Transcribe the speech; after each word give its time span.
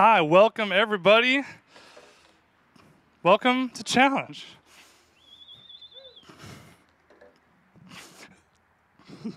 Hi, 0.00 0.20
welcome 0.20 0.70
everybody. 0.70 1.42
Welcome 3.24 3.68
to 3.70 3.82
Challenge. 3.82 4.46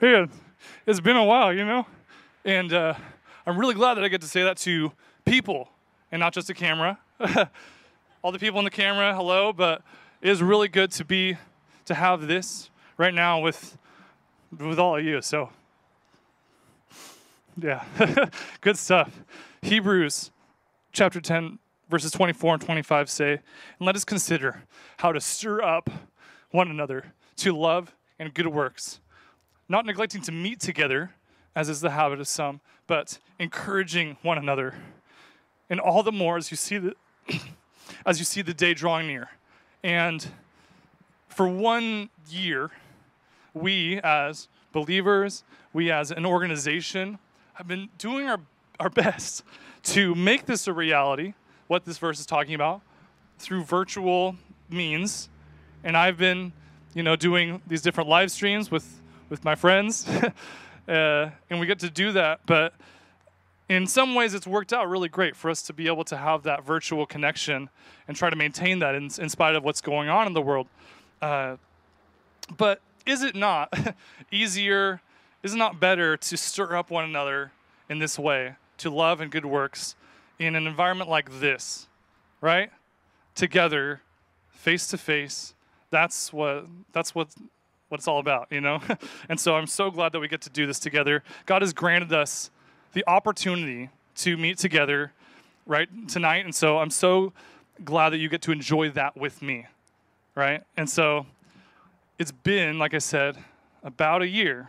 Man, 0.00 0.30
it's 0.86 1.00
been 1.00 1.16
a 1.16 1.24
while, 1.24 1.52
you 1.52 1.64
know? 1.64 1.84
And 2.44 2.72
uh, 2.72 2.94
I'm 3.44 3.58
really 3.58 3.74
glad 3.74 3.94
that 3.94 4.04
I 4.04 4.08
get 4.08 4.20
to 4.20 4.28
say 4.28 4.44
that 4.44 4.56
to 4.58 4.92
people 5.24 5.68
and 6.12 6.20
not 6.20 6.32
just 6.32 6.48
a 6.48 6.54
camera. 6.54 7.00
All 8.22 8.30
the 8.30 8.38
people 8.38 8.60
in 8.60 8.64
the 8.64 8.70
camera, 8.70 9.12
hello, 9.16 9.52
but 9.52 9.82
it 10.22 10.30
is 10.30 10.40
really 10.44 10.68
good 10.68 10.92
to 10.92 11.04
be, 11.04 11.36
to 11.86 11.94
have 11.94 12.28
this 12.28 12.70
right 12.96 13.12
now 13.12 13.40
with, 13.40 13.76
with 14.56 14.78
all 14.78 14.96
of 14.96 15.04
you. 15.04 15.20
So, 15.20 15.50
yeah, 17.62 17.84
good 18.60 18.76
stuff. 18.76 19.22
Hebrews 19.62 20.30
chapter 20.92 21.20
10, 21.20 21.58
verses 21.88 22.10
24 22.12 22.54
and 22.54 22.62
25 22.62 23.10
say, 23.10 23.32
And 23.32 23.40
let 23.80 23.96
us 23.96 24.04
consider 24.04 24.62
how 24.98 25.12
to 25.12 25.20
stir 25.20 25.62
up 25.62 25.90
one 26.50 26.70
another 26.70 27.12
to 27.36 27.56
love 27.56 27.94
and 28.18 28.32
good 28.32 28.48
works, 28.48 29.00
not 29.68 29.86
neglecting 29.86 30.22
to 30.22 30.32
meet 30.32 30.60
together, 30.60 31.12
as 31.54 31.68
is 31.68 31.80
the 31.80 31.90
habit 31.90 32.20
of 32.20 32.28
some, 32.28 32.60
but 32.86 33.18
encouraging 33.38 34.16
one 34.22 34.38
another. 34.38 34.74
And 35.68 35.80
all 35.80 36.02
the 36.02 36.12
more 36.12 36.36
as 36.36 36.50
you 36.50 36.56
see 36.56 36.78
the 36.78 36.94
as 38.06 38.18
you 38.18 38.24
see 38.24 38.42
the 38.42 38.54
day 38.54 38.74
drawing 38.74 39.06
near. 39.06 39.30
And 39.82 40.26
for 41.28 41.48
one 41.48 42.10
year, 42.28 42.70
we 43.54 44.00
as 44.02 44.48
believers, 44.72 45.44
we 45.72 45.90
as 45.90 46.10
an 46.10 46.26
organization, 46.26 47.18
have 47.60 47.68
been 47.68 47.90
doing 47.98 48.26
our, 48.26 48.40
our 48.78 48.88
best 49.04 49.44
to 49.82 50.14
make 50.14 50.46
this 50.46 50.66
a 50.66 50.72
reality, 50.72 51.34
what 51.66 51.84
this 51.84 51.98
verse 51.98 52.18
is 52.18 52.24
talking 52.24 52.54
about, 52.54 52.80
through 53.38 53.64
virtual 53.64 54.36
means. 54.70 55.28
And 55.84 55.94
I've 55.94 56.16
been, 56.16 56.54
you 56.94 57.02
know, 57.02 57.16
doing 57.16 57.60
these 57.66 57.82
different 57.82 58.08
live 58.08 58.30
streams 58.30 58.70
with, 58.70 59.02
with 59.28 59.44
my 59.44 59.54
friends. 59.54 60.08
uh, 60.88 61.30
and 61.50 61.60
we 61.60 61.66
get 61.66 61.78
to 61.80 61.90
do 61.90 62.12
that. 62.12 62.40
But 62.46 62.72
in 63.68 63.86
some 63.86 64.14
ways, 64.14 64.32
it's 64.32 64.46
worked 64.46 64.72
out 64.72 64.88
really 64.88 65.10
great 65.10 65.36
for 65.36 65.50
us 65.50 65.60
to 65.64 65.74
be 65.74 65.86
able 65.86 66.04
to 66.04 66.16
have 66.16 66.44
that 66.44 66.64
virtual 66.64 67.04
connection 67.04 67.68
and 68.08 68.16
try 68.16 68.30
to 68.30 68.36
maintain 68.36 68.78
that 68.78 68.94
in, 68.94 69.10
in 69.18 69.28
spite 69.28 69.54
of 69.54 69.64
what's 69.64 69.82
going 69.82 70.08
on 70.08 70.26
in 70.26 70.32
the 70.32 70.42
world. 70.42 70.66
Uh, 71.20 71.56
but 72.56 72.80
is 73.04 73.22
it 73.22 73.36
not 73.36 73.94
easier? 74.32 75.02
Is 75.42 75.54
it 75.54 75.56
not 75.56 75.80
better 75.80 76.16
to 76.16 76.36
stir 76.36 76.76
up 76.76 76.90
one 76.90 77.04
another 77.04 77.52
in 77.88 77.98
this 77.98 78.18
way, 78.18 78.54
to 78.78 78.90
love 78.90 79.20
and 79.20 79.30
good 79.30 79.46
works 79.46 79.96
in 80.38 80.54
an 80.54 80.66
environment 80.66 81.10
like 81.10 81.40
this, 81.40 81.88
right? 82.40 82.70
Together, 83.34 84.00
face 84.50 84.86
to 84.88 84.98
face. 84.98 85.54
That's 85.90 86.32
what 86.32 86.66
that's 86.92 87.14
what 87.14 87.28
what 87.88 87.98
it's 87.98 88.06
all 88.06 88.20
about, 88.20 88.46
you 88.50 88.60
know? 88.60 88.80
and 89.28 89.40
so 89.40 89.56
I'm 89.56 89.66
so 89.66 89.90
glad 89.90 90.12
that 90.12 90.20
we 90.20 90.28
get 90.28 90.42
to 90.42 90.50
do 90.50 90.66
this 90.66 90.78
together. 90.78 91.24
God 91.46 91.62
has 91.62 91.72
granted 91.72 92.12
us 92.12 92.50
the 92.92 93.04
opportunity 93.08 93.90
to 94.16 94.36
meet 94.36 94.58
together 94.58 95.12
right 95.66 95.88
tonight 96.08 96.44
and 96.44 96.54
so 96.54 96.78
i'm 96.78 96.90
so 96.90 97.32
glad 97.84 98.10
that 98.10 98.18
you 98.18 98.28
get 98.28 98.42
to 98.42 98.52
enjoy 98.52 98.90
that 98.90 99.16
with 99.16 99.40
me 99.40 99.66
right 100.34 100.62
and 100.76 100.88
so 100.88 101.24
it's 102.18 102.32
been 102.32 102.78
like 102.78 102.92
i 102.92 102.98
said 102.98 103.36
about 103.84 104.20
a 104.20 104.28
year 104.28 104.68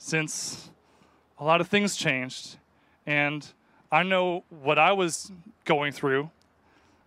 since 0.00 0.70
a 1.38 1.44
lot 1.44 1.60
of 1.60 1.68
things 1.68 1.94
changed 1.94 2.56
and 3.06 3.52
i 3.92 4.02
know 4.02 4.42
what 4.62 4.78
i 4.78 4.90
was 4.90 5.30
going 5.64 5.92
through 5.92 6.28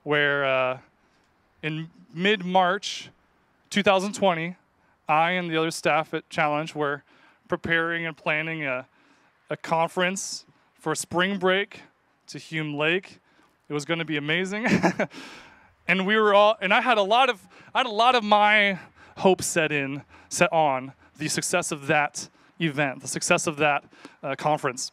where 0.04 0.46
uh, 0.46 0.78
in 1.62 1.90
mid-march 2.14 3.10
2020 3.70 4.56
i 5.10 5.32
and 5.32 5.52
the 5.52 5.58
other 5.58 5.72
staff 5.72 6.14
at 6.14 6.30
challenge 6.30 6.74
were 6.74 7.04
preparing 7.50 8.06
and 8.06 8.16
planning 8.16 8.64
a 8.66 8.88
a 9.50 9.58
conference 9.58 10.46
for 10.74 10.96
spring 10.96 11.38
break 11.38 11.82
to 12.28 12.40
Hume 12.40 12.74
Lake. 12.74 13.20
It 13.70 13.74
was 13.74 13.86
going 13.86 14.00
to 14.00 14.06
be 14.06 14.18
amazing. 14.18 14.66
and 15.88 16.08
we 16.08 16.18
were 16.18 16.34
all 16.34 16.58
and 16.60 16.74
I 16.74 16.82
had 16.82 16.98
a 16.98 17.04
lot 17.04 17.30
of 17.30 17.48
I 17.74 17.80
had 17.80 17.86
a 17.86 17.92
lot 17.92 18.16
of 18.16 18.24
my 18.24 18.80
hopes 19.18 19.46
set 19.46 19.72
in 19.72 20.02
set 20.30 20.52
on 20.52 20.94
the 21.18 21.28
success 21.28 21.72
of 21.72 21.88
that 21.88 22.30
event, 22.60 23.02
the 23.02 23.08
success 23.08 23.48
of 23.48 23.58
that 23.58 23.84
uh, 24.22 24.36
conference. 24.36 24.92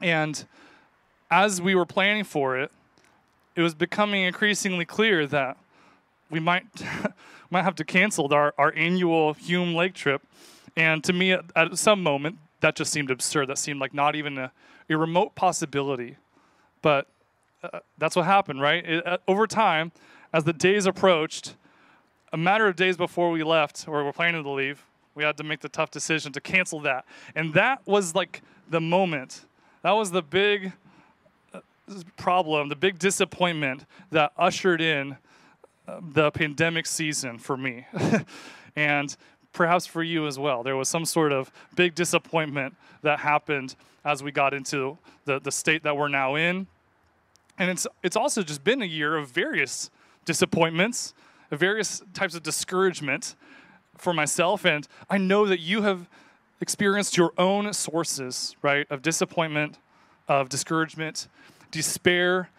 And 0.00 0.44
as 1.30 1.62
we 1.62 1.74
were 1.74 1.86
planning 1.86 2.24
for 2.24 2.58
it, 2.58 2.70
it 3.54 3.62
was 3.62 3.74
becoming 3.74 4.22
increasingly 4.22 4.84
clear 4.84 5.26
that 5.26 5.56
we 6.30 6.40
might 6.40 6.64
might 7.50 7.62
have 7.62 7.74
to 7.76 7.84
cancel 7.84 8.32
our, 8.32 8.54
our 8.56 8.72
annual 8.74 9.34
Hume 9.34 9.74
Lake 9.74 9.92
trip. 9.92 10.22
And 10.74 11.04
to 11.04 11.12
me, 11.12 11.32
at, 11.32 11.44
at 11.54 11.78
some 11.78 12.02
moment, 12.02 12.38
that 12.60 12.74
just 12.76 12.90
seemed 12.90 13.10
absurd. 13.10 13.48
That 13.48 13.58
seemed 13.58 13.78
like 13.78 13.92
not 13.92 14.16
even 14.16 14.38
a, 14.38 14.52
a 14.88 14.96
remote 14.96 15.34
possibility. 15.34 16.16
But 16.80 17.08
uh, 17.62 17.80
that's 17.98 18.16
what 18.16 18.24
happened, 18.24 18.62
right? 18.62 18.84
It, 18.84 19.06
uh, 19.06 19.18
over 19.28 19.46
time, 19.46 19.92
as 20.32 20.44
the 20.44 20.54
days 20.54 20.86
approached, 20.86 21.54
a 22.32 22.38
matter 22.38 22.66
of 22.66 22.74
days 22.74 22.96
before 22.96 23.30
we 23.30 23.42
left, 23.42 23.86
or 23.86 24.02
we're 24.02 24.12
planning 24.12 24.42
to 24.42 24.50
leave, 24.50 24.84
we 25.14 25.24
had 25.24 25.36
to 25.36 25.44
make 25.44 25.60
the 25.60 25.68
tough 25.68 25.90
decision 25.90 26.32
to 26.32 26.40
cancel 26.40 26.80
that. 26.80 27.04
And 27.34 27.54
that 27.54 27.86
was 27.86 28.14
like 28.14 28.42
the 28.68 28.80
moment. 28.80 29.44
That 29.82 29.92
was 29.92 30.10
the 30.10 30.22
big 30.22 30.72
uh, 31.52 31.60
problem, 32.16 32.68
the 32.68 32.76
big 32.76 32.98
disappointment 32.98 33.84
that 34.10 34.32
ushered 34.38 34.80
in 34.80 35.16
uh, 35.86 36.00
the 36.00 36.30
pandemic 36.30 36.86
season 36.86 37.38
for 37.38 37.56
me. 37.56 37.86
and 38.76 39.14
perhaps 39.52 39.86
for 39.86 40.02
you 40.02 40.26
as 40.26 40.38
well. 40.38 40.62
There 40.62 40.76
was 40.76 40.88
some 40.88 41.04
sort 41.04 41.32
of 41.32 41.52
big 41.74 41.94
disappointment 41.94 42.74
that 43.02 43.20
happened 43.20 43.74
as 44.04 44.22
we 44.22 44.32
got 44.32 44.54
into 44.54 44.98
the, 45.24 45.40
the 45.40 45.52
state 45.52 45.82
that 45.82 45.96
we're 45.96 46.08
now 46.08 46.34
in. 46.34 46.66
And 47.58 47.70
it's, 47.70 47.86
it's 48.02 48.16
also 48.16 48.42
just 48.42 48.64
been 48.64 48.82
a 48.82 48.86
year 48.86 49.16
of 49.16 49.28
various 49.28 49.90
disappointments, 50.24 51.14
various 51.50 52.02
types 52.14 52.34
of 52.34 52.42
discouragement 52.42 53.34
for 53.96 54.12
myself. 54.12 54.64
And 54.64 54.86
I 55.08 55.18
know 55.18 55.46
that 55.46 55.60
you 55.60 55.82
have 55.82 56.08
experienced 56.60 57.16
your 57.16 57.32
own 57.38 57.72
sources, 57.72 58.56
right, 58.62 58.86
of 58.90 59.02
disappointment, 59.02 59.78
of 60.28 60.48
discouragement, 60.48 61.28
despair, 61.70 62.50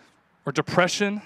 or 0.46 0.52
depression 0.52 1.22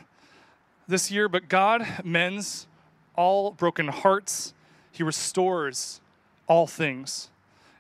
this 0.88 1.12
year. 1.12 1.28
But 1.28 1.50
God 1.50 1.86
mends 2.04 2.68
all 3.16 3.52
broken 3.52 3.88
hearts 3.88 4.54
he 4.98 5.04
restores 5.04 6.02
all 6.48 6.66
things. 6.66 7.30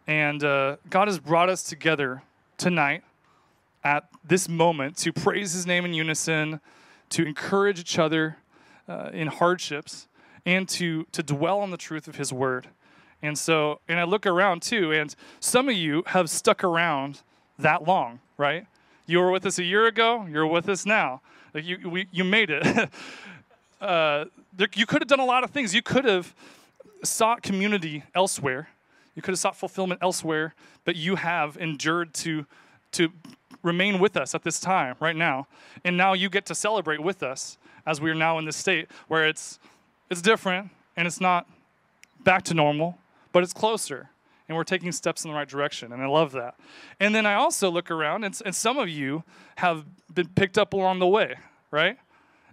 And 0.05 0.43
uh, 0.43 0.77
God 0.87 1.07
has 1.07 1.17
brought 1.19 1.49
us 1.49 1.63
together 1.63 2.21
tonight 2.59 3.03
at 3.83 4.07
this 4.23 4.47
moment 4.47 4.97
to 4.97 5.11
praise 5.11 5.53
His 5.53 5.65
name 5.65 5.83
in 5.83 5.95
unison, 5.95 6.59
to 7.09 7.25
encourage 7.25 7.79
each 7.79 7.97
other 7.97 8.37
uh, 8.87 9.09
in 9.13 9.29
hardships, 9.29 10.07
and 10.47 10.67
to, 10.69 11.05
to 11.11 11.21
dwell 11.21 11.59
on 11.59 11.71
the 11.71 11.77
truth 11.77 12.07
of 12.07 12.15
His 12.15 12.31
word. 12.31 12.69
And 13.21 13.37
so, 13.37 13.81
and 13.87 13.99
I 13.99 14.05
look 14.05 14.25
around 14.25 14.61
too, 14.61 14.93
and 14.93 15.13
some 15.41 15.67
of 15.67 15.75
you 15.75 16.03
have 16.07 16.29
stuck 16.29 16.63
around 16.63 17.21
that 17.59 17.85
long, 17.85 18.21
right? 18.37 18.65
You 19.05 19.19
were 19.19 19.29
with 19.29 19.45
us 19.45 19.59
a 19.59 19.63
year 19.63 19.87
ago, 19.87 20.25
you're 20.29 20.47
with 20.47 20.69
us 20.69 20.85
now. 20.85 21.21
Like 21.53 21.65
you, 21.65 21.89
we, 21.89 22.07
you 22.11 22.23
made 22.23 22.49
it. 22.49 22.65
uh, 23.81 24.25
there, 24.55 24.69
you 24.73 24.85
could 24.85 25.01
have 25.01 25.09
done 25.09 25.19
a 25.19 25.25
lot 25.25 25.43
of 25.43 25.51
things. 25.51 25.75
You 25.75 25.81
could 25.81 26.05
have 26.05 26.33
sought 27.03 27.43
community 27.43 28.03
elsewhere. 28.15 28.69
You 29.15 29.21
could 29.21 29.31
have 29.31 29.39
sought 29.39 29.57
fulfillment 29.57 29.99
elsewhere, 30.01 30.55
but 30.85 30.95
you 30.95 31.15
have 31.15 31.57
endured 31.57 32.13
to, 32.15 32.45
to 32.93 33.11
remain 33.63 33.99
with 33.99 34.15
us 34.15 34.33
at 34.33 34.43
this 34.43 34.61
time, 34.61 34.95
right 35.01 35.15
now. 35.15 35.47
And 35.83 35.97
now 35.97 36.13
you 36.13 36.29
get 36.29 36.45
to 36.45 36.55
celebrate 36.55 37.01
with 37.01 37.21
us 37.21 37.57
as 37.85 37.99
we 37.99 38.09
are 38.11 38.15
now 38.15 38.37
in 38.37 38.45
this 38.45 38.55
state 38.55 38.87
where 39.07 39.27
it's, 39.27 39.59
it's 40.09 40.21
different 40.21 40.69
and 40.95 41.07
it's 41.07 41.21
not 41.21 41.47
back 42.23 42.43
to 42.43 42.53
normal, 42.53 42.97
but 43.31 43.43
it's 43.43 43.53
closer. 43.53 44.09
And 44.47 44.55
we're 44.55 44.63
taking 44.63 44.91
steps 44.91 45.25
in 45.25 45.31
the 45.31 45.35
right 45.35 45.47
direction. 45.47 45.91
And 45.91 46.01
I 46.01 46.07
love 46.07 46.31
that. 46.31 46.55
And 46.99 47.13
then 47.13 47.25
I 47.25 47.33
also 47.33 47.69
look 47.69 47.91
around, 47.91 48.23
and, 48.23 48.39
and 48.45 48.55
some 48.55 48.77
of 48.77 48.87
you 48.87 49.23
have 49.57 49.85
been 50.13 50.29
picked 50.29 50.57
up 50.57 50.73
along 50.73 50.99
the 50.99 51.07
way, 51.07 51.35
right? 51.69 51.97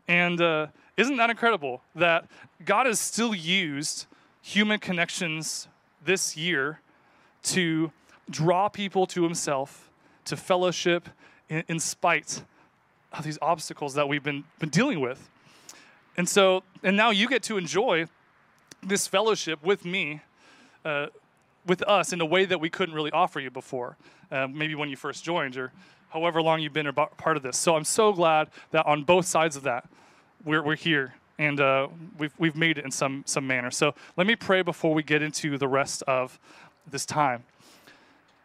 And 0.08 0.40
uh, 0.40 0.68
isn't 0.96 1.16
that 1.16 1.30
incredible 1.30 1.82
that 1.94 2.26
God 2.64 2.86
has 2.86 3.00
still 3.00 3.34
used 3.34 4.06
human 4.42 4.78
connections 4.78 5.68
this 6.04 6.36
year 6.36 6.80
to 7.44 7.92
draw 8.28 8.68
people 8.68 9.06
to 9.06 9.22
himself, 9.22 9.90
to 10.24 10.36
fellowship 10.36 11.08
in, 11.48 11.64
in, 11.68 11.80
spite 11.80 12.42
of 13.12 13.24
these 13.24 13.38
obstacles 13.40 13.94
that 13.94 14.08
we've 14.08 14.22
been, 14.22 14.44
been 14.58 14.68
dealing 14.68 15.00
with. 15.00 15.30
And 16.16 16.28
so, 16.28 16.62
and 16.82 16.96
now 16.96 17.10
you 17.10 17.28
get 17.28 17.42
to 17.44 17.56
enjoy 17.56 18.06
this 18.82 19.06
fellowship 19.06 19.62
with 19.62 19.84
me, 19.84 20.20
uh, 20.84 21.06
with 21.66 21.82
us 21.82 22.12
in 22.12 22.20
a 22.20 22.26
way 22.26 22.44
that 22.44 22.60
we 22.60 22.70
couldn't 22.70 22.94
really 22.94 23.10
offer 23.10 23.40
you 23.40 23.50
before. 23.50 23.96
Uh, 24.30 24.46
maybe 24.46 24.74
when 24.74 24.88
you 24.88 24.96
first 24.96 25.24
joined, 25.24 25.56
or 25.56 25.72
however 26.10 26.40
long 26.40 26.60
you've 26.60 26.72
been 26.72 26.86
a 26.86 26.92
part 26.92 27.36
of 27.36 27.42
this. 27.42 27.56
So 27.56 27.76
I'm 27.76 27.84
so 27.84 28.12
glad 28.12 28.48
that 28.70 28.86
on 28.86 29.02
both 29.02 29.26
sides 29.26 29.56
of 29.56 29.62
that, 29.64 29.88
we're, 30.44 30.62
we're 30.62 30.76
here 30.76 31.14
and 31.38 31.60
uh, 31.60 31.88
we've, 32.18 32.32
we've 32.38 32.56
made 32.56 32.78
it 32.78 32.84
in 32.84 32.90
some, 32.90 33.24
some 33.26 33.46
manner. 33.46 33.70
So 33.70 33.94
let 34.16 34.26
me 34.26 34.36
pray 34.36 34.62
before 34.62 34.94
we 34.94 35.02
get 35.02 35.22
into 35.22 35.58
the 35.58 35.66
rest 35.66 36.02
of 36.06 36.38
this 36.88 37.04
time. 37.04 37.44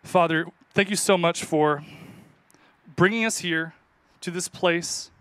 Father, 0.04 0.48
thank 0.74 0.90
you 0.90 0.96
so 0.96 1.18
much 1.18 1.44
for 1.44 1.84
bringing 2.96 3.26
us 3.26 3.40
here 3.40 3.76
to 4.22 4.32
this 4.32 4.48
place 4.48 5.12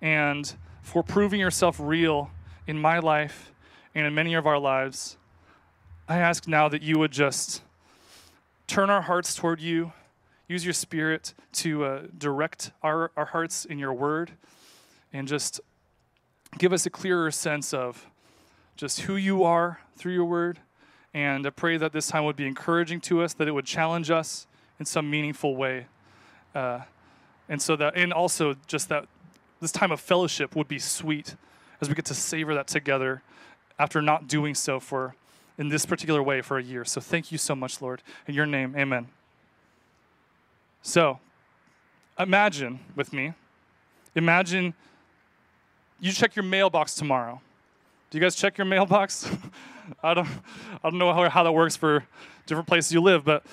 and 0.00 0.54
for 0.88 1.02
proving 1.02 1.38
yourself 1.38 1.78
real 1.78 2.30
in 2.66 2.78
my 2.78 2.98
life 2.98 3.52
and 3.94 4.06
in 4.06 4.14
many 4.14 4.32
of 4.32 4.46
our 4.46 4.58
lives. 4.58 5.18
I 6.08 6.16
ask 6.16 6.48
now 6.48 6.66
that 6.70 6.80
you 6.80 6.98
would 6.98 7.12
just 7.12 7.60
turn 8.66 8.88
our 8.88 9.02
hearts 9.02 9.34
toward 9.34 9.60
you, 9.60 9.92
use 10.48 10.64
your 10.64 10.72
spirit 10.72 11.34
to 11.52 11.84
uh, 11.84 12.02
direct 12.16 12.70
our, 12.82 13.10
our 13.18 13.26
hearts 13.26 13.66
in 13.66 13.78
your 13.78 13.92
word, 13.92 14.30
and 15.12 15.28
just 15.28 15.60
give 16.56 16.72
us 16.72 16.86
a 16.86 16.90
clearer 16.90 17.30
sense 17.30 17.74
of 17.74 18.06
just 18.74 19.00
who 19.00 19.16
you 19.16 19.44
are 19.44 19.80
through 19.94 20.14
your 20.14 20.24
word. 20.24 20.58
And 21.12 21.46
I 21.46 21.50
pray 21.50 21.76
that 21.76 21.92
this 21.92 22.06
time 22.06 22.24
would 22.24 22.36
be 22.36 22.46
encouraging 22.46 23.02
to 23.02 23.20
us, 23.20 23.34
that 23.34 23.46
it 23.46 23.52
would 23.52 23.66
challenge 23.66 24.10
us 24.10 24.46
in 24.80 24.86
some 24.86 25.10
meaningful 25.10 25.54
way. 25.54 25.84
Uh, 26.54 26.80
and 27.46 27.60
so 27.60 27.76
that, 27.76 27.94
and 27.94 28.10
also 28.10 28.56
just 28.66 28.88
that 28.88 29.06
this 29.60 29.72
time 29.72 29.90
of 29.92 30.00
fellowship 30.00 30.54
would 30.54 30.68
be 30.68 30.78
sweet 30.78 31.34
as 31.80 31.88
we 31.88 31.94
get 31.94 32.04
to 32.06 32.14
savor 32.14 32.54
that 32.54 32.66
together 32.66 33.22
after 33.78 34.02
not 34.02 34.28
doing 34.28 34.54
so 34.54 34.80
for 34.80 35.14
in 35.56 35.68
this 35.68 35.84
particular 35.84 36.22
way 36.22 36.40
for 36.40 36.58
a 36.58 36.62
year. 36.62 36.84
So 36.84 37.00
thank 37.00 37.32
you 37.32 37.38
so 37.38 37.54
much, 37.54 37.82
Lord. 37.82 38.02
In 38.26 38.34
your 38.34 38.46
name, 38.46 38.74
amen. 38.76 39.08
So 40.82 41.18
imagine 42.18 42.80
with 42.94 43.12
me, 43.12 43.34
imagine 44.14 44.74
you 46.00 46.12
check 46.12 46.36
your 46.36 46.44
mailbox 46.44 46.94
tomorrow. 46.94 47.40
Do 48.10 48.18
you 48.18 48.22
guys 48.22 48.36
check 48.36 48.56
your 48.56 48.64
mailbox? 48.64 49.28
I 50.02 50.14
don't, 50.14 50.28
I 50.82 50.90
don't 50.90 50.98
know 50.98 51.12
how, 51.12 51.28
how 51.28 51.42
that 51.42 51.52
works 51.52 51.76
for 51.76 52.04
different 52.46 52.68
places 52.68 52.92
you 52.92 53.00
live, 53.00 53.24
but 53.24 53.44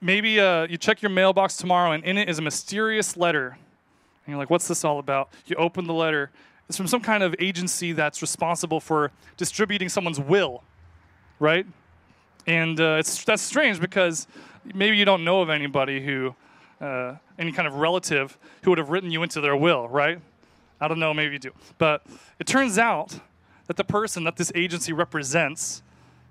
maybe 0.00 0.40
uh, 0.40 0.66
you 0.68 0.78
check 0.78 1.02
your 1.02 1.10
mailbox 1.10 1.56
tomorrow 1.56 1.92
and 1.92 2.04
in 2.04 2.16
it 2.16 2.28
is 2.28 2.38
a 2.38 2.42
mysterious 2.42 3.16
letter. 3.16 3.58
You're 4.30 4.38
like, 4.38 4.50
what's 4.50 4.68
this 4.68 4.84
all 4.84 4.98
about? 4.98 5.30
You 5.46 5.56
open 5.56 5.86
the 5.86 5.94
letter 5.94 6.30
it's 6.70 6.76
from 6.76 6.86
some 6.86 7.00
kind 7.00 7.24
of 7.24 7.34
agency 7.40 7.90
that's 7.90 8.22
responsible 8.22 8.78
for 8.78 9.10
distributing 9.36 9.88
someone's 9.88 10.20
will, 10.20 10.62
right? 11.40 11.66
And 12.46 12.80
uh, 12.80 12.98
it's 13.00 13.24
that's 13.24 13.42
strange 13.42 13.80
because 13.80 14.28
maybe 14.72 14.96
you 14.96 15.04
don't 15.04 15.24
know 15.24 15.40
of 15.40 15.50
anybody 15.50 16.00
who, 16.00 16.32
uh, 16.80 17.16
any 17.40 17.50
kind 17.50 17.66
of 17.66 17.74
relative 17.74 18.38
who 18.62 18.70
would 18.70 18.78
have 18.78 18.88
written 18.88 19.10
you 19.10 19.24
into 19.24 19.40
their 19.40 19.56
will, 19.56 19.88
right? 19.88 20.20
I 20.80 20.86
don't 20.86 21.00
know, 21.00 21.12
maybe 21.12 21.32
you 21.32 21.38
do. 21.40 21.50
But 21.76 22.06
it 22.38 22.46
turns 22.46 22.78
out 22.78 23.18
that 23.66 23.76
the 23.76 23.82
person 23.82 24.22
that 24.22 24.36
this 24.36 24.52
agency 24.54 24.92
represents 24.92 25.82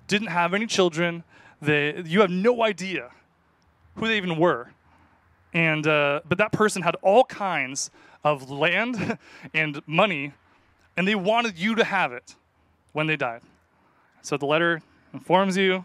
didn't 0.06 0.28
have 0.28 0.54
any 0.54 0.66
children. 0.66 1.22
They, 1.60 2.02
you 2.06 2.22
have 2.22 2.30
no 2.30 2.62
idea 2.62 3.10
who 3.96 4.08
they 4.08 4.16
even 4.16 4.38
were. 4.38 4.70
And, 5.52 5.86
uh, 5.86 6.20
but 6.28 6.38
that 6.38 6.52
person 6.52 6.82
had 6.82 6.96
all 7.02 7.24
kinds 7.24 7.90
of 8.22 8.50
land 8.50 9.18
and 9.54 9.80
money, 9.86 10.32
and 10.96 11.06
they 11.08 11.14
wanted 11.14 11.58
you 11.58 11.74
to 11.74 11.84
have 11.84 12.12
it 12.12 12.36
when 12.92 13.06
they 13.06 13.16
died. 13.16 13.42
So 14.22 14.36
the 14.36 14.46
letter 14.46 14.82
informs 15.12 15.56
you 15.56 15.84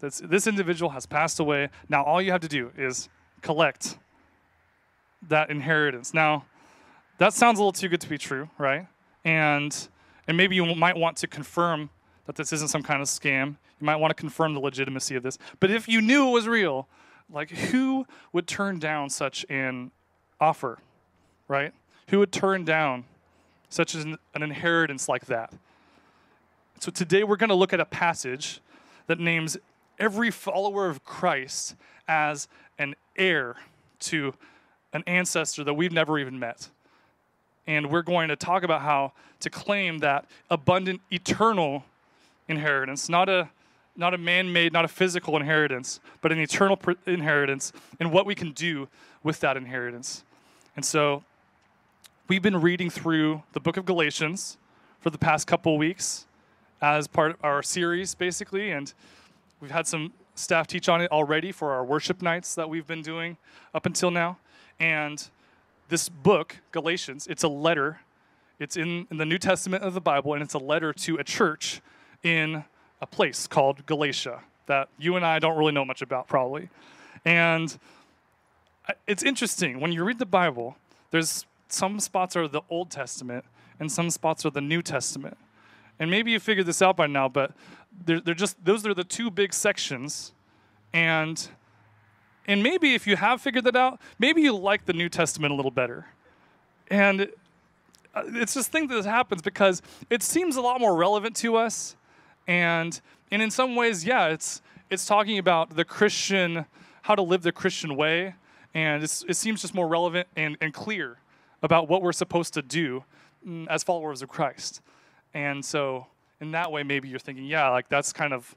that 0.00 0.20
this 0.24 0.46
individual 0.46 0.90
has 0.90 1.06
passed 1.06 1.40
away. 1.40 1.68
Now 1.88 2.02
all 2.04 2.22
you 2.22 2.32
have 2.32 2.40
to 2.40 2.48
do 2.48 2.70
is 2.76 3.08
collect 3.42 3.98
that 5.28 5.50
inheritance. 5.50 6.14
Now, 6.14 6.44
that 7.18 7.34
sounds 7.34 7.58
a 7.58 7.62
little 7.62 7.72
too 7.72 7.88
good 7.88 8.00
to 8.00 8.08
be 8.08 8.18
true, 8.18 8.48
right? 8.58 8.86
And 9.24 9.88
and 10.28 10.36
maybe 10.36 10.54
you 10.54 10.74
might 10.74 10.96
want 10.96 11.16
to 11.18 11.26
confirm 11.26 11.90
that 12.26 12.36
this 12.36 12.52
isn't 12.52 12.68
some 12.68 12.82
kind 12.82 13.00
of 13.00 13.08
scam. 13.08 13.56
You 13.80 13.86
might 13.86 13.96
want 13.96 14.10
to 14.10 14.14
confirm 14.14 14.52
the 14.52 14.60
legitimacy 14.60 15.16
of 15.16 15.22
this. 15.22 15.38
But 15.58 15.70
if 15.70 15.88
you 15.88 16.02
knew 16.02 16.28
it 16.28 16.32
was 16.32 16.46
real, 16.46 16.86
like 17.32 17.50
who 17.50 18.06
would 18.32 18.46
turn 18.46 18.78
down 18.78 19.10
such 19.10 19.44
an 19.48 19.90
offer? 20.40 20.78
right? 21.48 21.72
Who 22.08 22.20
would 22.20 22.30
turn 22.30 22.64
down 22.64 23.04
such 23.70 23.94
an, 23.94 24.18
an 24.34 24.42
inheritance 24.42 25.08
like 25.08 25.26
that? 25.26 25.52
So 26.78 26.92
today 26.92 27.24
we're 27.24 27.36
going 27.36 27.48
to 27.48 27.56
look 27.56 27.72
at 27.72 27.80
a 27.80 27.84
passage 27.84 28.60
that 29.08 29.18
names 29.18 29.56
every 29.98 30.30
follower 30.30 30.88
of 30.88 31.02
Christ 31.04 31.74
as 32.06 32.46
an 32.78 32.94
heir 33.16 33.56
to 34.00 34.34
an 34.92 35.02
ancestor 35.06 35.64
that 35.64 35.74
we've 35.74 35.92
never 35.92 36.18
even 36.18 36.38
met. 36.38 36.68
And 37.66 37.90
we're 37.90 38.02
going 38.02 38.28
to 38.28 38.36
talk 38.36 38.62
about 38.62 38.82
how 38.82 39.12
to 39.40 39.50
claim 39.50 39.98
that 39.98 40.26
abundant 40.50 41.00
eternal 41.10 41.84
inheritance, 42.46 43.08
not 43.08 43.28
a 43.28 43.50
not 43.98 44.14
a 44.14 44.18
man-made, 44.18 44.72
not 44.72 44.84
a 44.84 44.88
physical 44.88 45.36
inheritance, 45.36 46.00
but 46.22 46.32
an 46.32 46.38
eternal 46.38 46.78
inheritance 47.06 47.72
and 48.00 48.12
what 48.12 48.24
we 48.24 48.34
can 48.34 48.52
do 48.52 48.88
with 49.22 49.40
that 49.40 49.56
inheritance. 49.56 50.24
And 50.76 50.84
so 50.84 51.24
We've 52.28 52.42
been 52.42 52.60
reading 52.60 52.90
through 52.90 53.42
the 53.54 53.60
book 53.60 53.78
of 53.78 53.86
Galatians 53.86 54.58
for 55.00 55.08
the 55.08 55.16
past 55.16 55.46
couple 55.46 55.78
weeks 55.78 56.26
as 56.82 57.08
part 57.08 57.30
of 57.30 57.36
our 57.42 57.62
series, 57.62 58.14
basically, 58.14 58.70
and 58.70 58.92
we've 59.62 59.70
had 59.70 59.86
some 59.86 60.12
staff 60.34 60.66
teach 60.66 60.90
on 60.90 61.00
it 61.00 61.10
already 61.10 61.52
for 61.52 61.72
our 61.72 61.82
worship 61.82 62.20
nights 62.20 62.54
that 62.54 62.68
we've 62.68 62.86
been 62.86 63.00
doing 63.00 63.38
up 63.72 63.86
until 63.86 64.10
now. 64.10 64.36
And 64.78 65.26
this 65.88 66.10
book, 66.10 66.58
Galatians, 66.70 67.26
it's 67.28 67.44
a 67.44 67.48
letter. 67.48 68.00
It's 68.58 68.76
in, 68.76 69.06
in 69.10 69.16
the 69.16 69.24
New 69.24 69.38
Testament 69.38 69.82
of 69.82 69.94
the 69.94 70.00
Bible, 70.02 70.34
and 70.34 70.42
it's 70.42 70.52
a 70.52 70.58
letter 70.58 70.92
to 70.92 71.16
a 71.16 71.24
church 71.24 71.80
in 72.22 72.62
a 73.00 73.06
place 73.06 73.46
called 73.46 73.86
Galatia 73.86 74.40
that 74.66 74.88
you 74.98 75.16
and 75.16 75.24
I 75.24 75.38
don't 75.38 75.56
really 75.56 75.72
know 75.72 75.84
much 75.84 76.02
about, 76.02 76.28
probably. 76.28 76.68
And 77.24 77.78
it's 79.06 79.22
interesting 79.22 79.80
when 79.80 79.92
you 79.92 80.04
read 80.04 80.18
the 80.18 80.26
Bible, 80.26 80.76
there's 81.10 81.46
some 81.68 82.00
spots 82.00 82.36
are 82.36 82.48
the 82.48 82.62
Old 82.70 82.90
Testament 82.90 83.44
and 83.80 83.90
some 83.90 84.10
spots 84.10 84.44
are 84.46 84.50
the 84.50 84.60
New 84.60 84.82
Testament. 84.82 85.36
And 85.98 86.10
maybe 86.10 86.30
you 86.30 86.40
figured 86.40 86.66
this 86.66 86.80
out 86.80 86.96
by 86.96 87.06
now, 87.06 87.28
but 87.28 87.52
they're, 88.04 88.20
they're 88.20 88.34
just 88.34 88.62
those 88.64 88.86
are 88.86 88.94
the 88.94 89.04
two 89.04 89.30
big 89.30 89.52
sections. 89.52 90.32
And 90.92 91.48
and 92.46 92.62
maybe 92.62 92.94
if 92.94 93.06
you 93.06 93.16
have 93.16 93.40
figured 93.40 93.64
that 93.64 93.76
out, 93.76 94.00
maybe 94.18 94.40
you 94.42 94.56
like 94.56 94.86
the 94.86 94.92
New 94.92 95.08
Testament 95.08 95.52
a 95.52 95.56
little 95.56 95.70
better. 95.70 96.06
And 96.90 97.28
uh, 98.14 98.22
it's 98.26 98.54
this 98.54 98.68
thing 98.68 98.86
that 98.88 99.04
happens 99.04 99.42
because 99.42 99.82
it 100.08 100.22
seems 100.22 100.56
a 100.56 100.60
lot 100.60 100.80
more 100.80 100.96
relevant 100.96 101.36
to 101.36 101.56
us. 101.56 101.96
And 102.48 103.00
and 103.30 103.42
in 103.42 103.50
some 103.50 103.76
ways, 103.76 104.04
yeah, 104.04 104.28
it's 104.28 104.62
it's 104.90 105.06
talking 105.06 105.38
about 105.38 105.76
the 105.76 105.84
Christian, 105.84 106.64
how 107.02 107.14
to 107.14 107.22
live 107.22 107.42
the 107.42 107.52
Christian 107.52 107.94
way. 107.94 108.34
And 108.74 109.02
it 109.02 109.36
seems 109.36 109.62
just 109.62 109.74
more 109.74 109.88
relevant 109.88 110.28
and, 110.36 110.56
and 110.60 110.72
clear 110.72 111.18
about 111.62 111.88
what 111.88 112.02
we're 112.02 112.12
supposed 112.12 112.54
to 112.54 112.62
do 112.62 113.04
mm, 113.46 113.66
as 113.68 113.82
followers 113.82 114.22
of 114.22 114.28
Christ. 114.28 114.80
And 115.34 115.64
so, 115.64 116.06
in 116.40 116.52
that 116.52 116.70
way, 116.70 116.82
maybe 116.82 117.08
you're 117.08 117.18
thinking, 117.18 117.44
yeah, 117.44 117.68
like 117.70 117.88
that's 117.88 118.12
kind 118.12 118.32
of, 118.32 118.54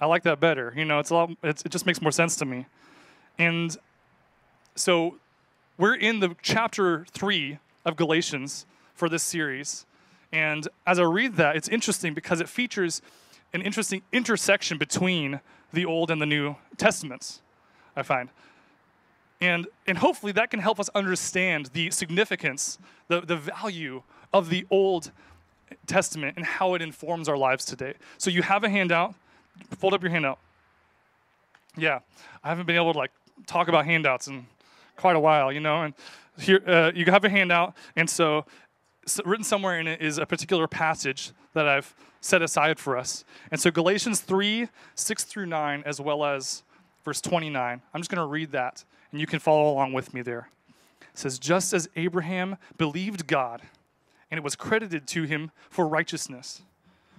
I 0.00 0.06
like 0.06 0.22
that 0.24 0.40
better. 0.40 0.72
You 0.76 0.84
know, 0.84 0.98
it's 0.98 1.10
a 1.10 1.14
lot, 1.14 1.30
it's, 1.42 1.62
it 1.64 1.70
just 1.70 1.86
makes 1.86 2.00
more 2.00 2.12
sense 2.12 2.36
to 2.36 2.44
me. 2.44 2.66
And 3.38 3.76
so, 4.74 5.16
we're 5.78 5.94
in 5.94 6.20
the 6.20 6.36
chapter 6.42 7.04
three 7.12 7.58
of 7.84 7.96
Galatians 7.96 8.66
for 8.94 9.08
this 9.08 9.22
series. 9.22 9.86
And 10.32 10.66
as 10.86 10.98
I 10.98 11.02
read 11.02 11.36
that, 11.36 11.56
it's 11.56 11.68
interesting 11.68 12.14
because 12.14 12.40
it 12.40 12.48
features 12.48 13.02
an 13.52 13.62
interesting 13.62 14.02
intersection 14.12 14.78
between 14.78 15.40
the 15.72 15.84
Old 15.84 16.10
and 16.10 16.20
the 16.20 16.26
New 16.26 16.56
Testaments, 16.76 17.42
I 17.94 18.02
find. 18.02 18.30
And, 19.40 19.66
and 19.86 19.98
hopefully 19.98 20.32
that 20.32 20.50
can 20.50 20.60
help 20.60 20.78
us 20.80 20.88
understand 20.94 21.66
the 21.72 21.90
significance, 21.90 22.78
the, 23.08 23.20
the 23.20 23.36
value 23.36 24.02
of 24.32 24.48
the 24.48 24.66
Old 24.70 25.10
Testament 25.86 26.36
and 26.36 26.46
how 26.46 26.74
it 26.74 26.82
informs 26.82 27.28
our 27.28 27.36
lives 27.36 27.64
today. 27.64 27.94
So 28.18 28.30
you 28.30 28.42
have 28.42 28.64
a 28.64 28.70
handout. 28.70 29.14
Fold 29.78 29.94
up 29.94 30.02
your 30.02 30.10
handout. 30.10 30.38
Yeah, 31.76 32.00
I 32.44 32.48
haven't 32.48 32.66
been 32.66 32.76
able 32.76 32.92
to 32.92 32.98
like 32.98 33.10
talk 33.46 33.68
about 33.68 33.84
handouts 33.84 34.28
in 34.28 34.46
quite 34.96 35.16
a 35.16 35.20
while, 35.20 35.52
you 35.52 35.60
know. 35.60 35.82
And 35.82 35.94
here 36.38 36.62
uh, 36.66 36.92
you 36.94 37.04
have 37.06 37.24
a 37.24 37.28
handout, 37.28 37.74
and 37.96 38.08
so, 38.08 38.44
so 38.44 38.44
written 39.24 39.44
somewhere 39.44 39.78
in 39.78 39.86
it 39.86 40.00
is 40.00 40.18
a 40.18 40.26
particular 40.26 40.66
passage 40.66 41.32
that 41.54 41.68
I've 41.68 41.94
set 42.20 42.42
aside 42.42 42.78
for 42.78 42.96
us. 42.96 43.24
And 43.50 43.60
so 43.60 43.70
Galatians 43.70 44.20
three 44.20 44.68
six 44.94 45.24
through 45.24 45.46
nine, 45.46 45.82
as 45.84 46.00
well 46.00 46.24
as 46.24 46.62
verse 47.04 47.20
twenty 47.20 47.50
nine. 47.50 47.82
I'm 47.92 48.00
just 48.00 48.10
going 48.10 48.24
to 48.24 48.30
read 48.30 48.52
that 48.52 48.84
and 49.12 49.20
you 49.20 49.26
can 49.26 49.38
follow 49.38 49.70
along 49.70 49.92
with 49.92 50.12
me 50.12 50.22
there. 50.22 50.48
It 51.00 51.18
says, 51.18 51.38
Just 51.38 51.72
as 51.72 51.88
Abraham 51.94 52.56
believed 52.76 53.26
God, 53.26 53.62
and 54.30 54.38
it 54.38 54.44
was 54.44 54.56
credited 54.56 55.06
to 55.08 55.24
him 55.24 55.50
for 55.68 55.86
righteousness, 55.86 56.62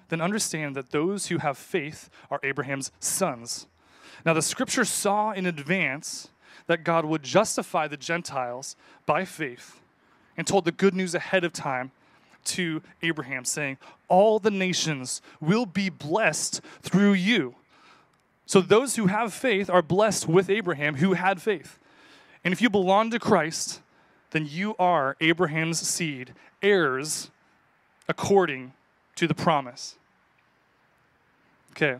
then 0.10 0.20
understand 0.20 0.76
that 0.76 0.92
those 0.92 1.28
who 1.28 1.38
have 1.38 1.58
faith 1.58 2.10
are 2.30 2.40
Abraham's 2.44 2.92
sons. 3.00 3.68
Now, 4.26 4.34
the 4.34 4.42
scripture 4.42 4.86
saw 4.86 5.32
in 5.32 5.46
advance 5.46 6.30
that 6.68 6.84
God 6.84 7.06
would 7.06 7.24
justify 7.24 7.88
the 7.88 7.98
Gentiles 7.98 8.76
by 9.06 9.26
faith 9.26 9.80
and 10.38 10.48
told 10.48 10.66
the 10.66 10.72
good 10.72 10.94
news 10.94 11.14
ahead 11.16 11.44
of 11.44 11.54
time 11.54 11.92
to 12.46 12.82
Abraham, 13.02 13.46
saying, 13.46 13.78
All 14.08 14.40
the 14.40 14.52
nations 14.52 15.22
will 15.40 15.66
be 15.66 15.90
blessed 15.90 16.62
through 16.82 17.14
you. 17.14 17.56
So 18.46 18.62
those 18.62 18.96
who 18.98 19.08
have 19.08 19.34
faith 19.34 19.70
are 19.70 19.82
blessed 19.82 20.28
with 20.28 20.50
Abraham 20.50 20.96
who 20.96 21.14
had 21.14 21.42
faith. 21.42 21.80
And 22.44 22.54
if 22.54 22.62
you 22.62 22.70
belong 22.70 23.10
to 23.12 23.20
Christ, 23.20 23.82
then 24.32 24.46
you 24.50 24.76
are 24.78 25.16
Abraham's 25.22 25.80
seed, 25.80 26.34
heirs 26.62 27.32
according 28.10 28.74
to 29.16 29.28
the 29.28 29.34
promise. 29.34 29.96
Okay. 31.72 31.98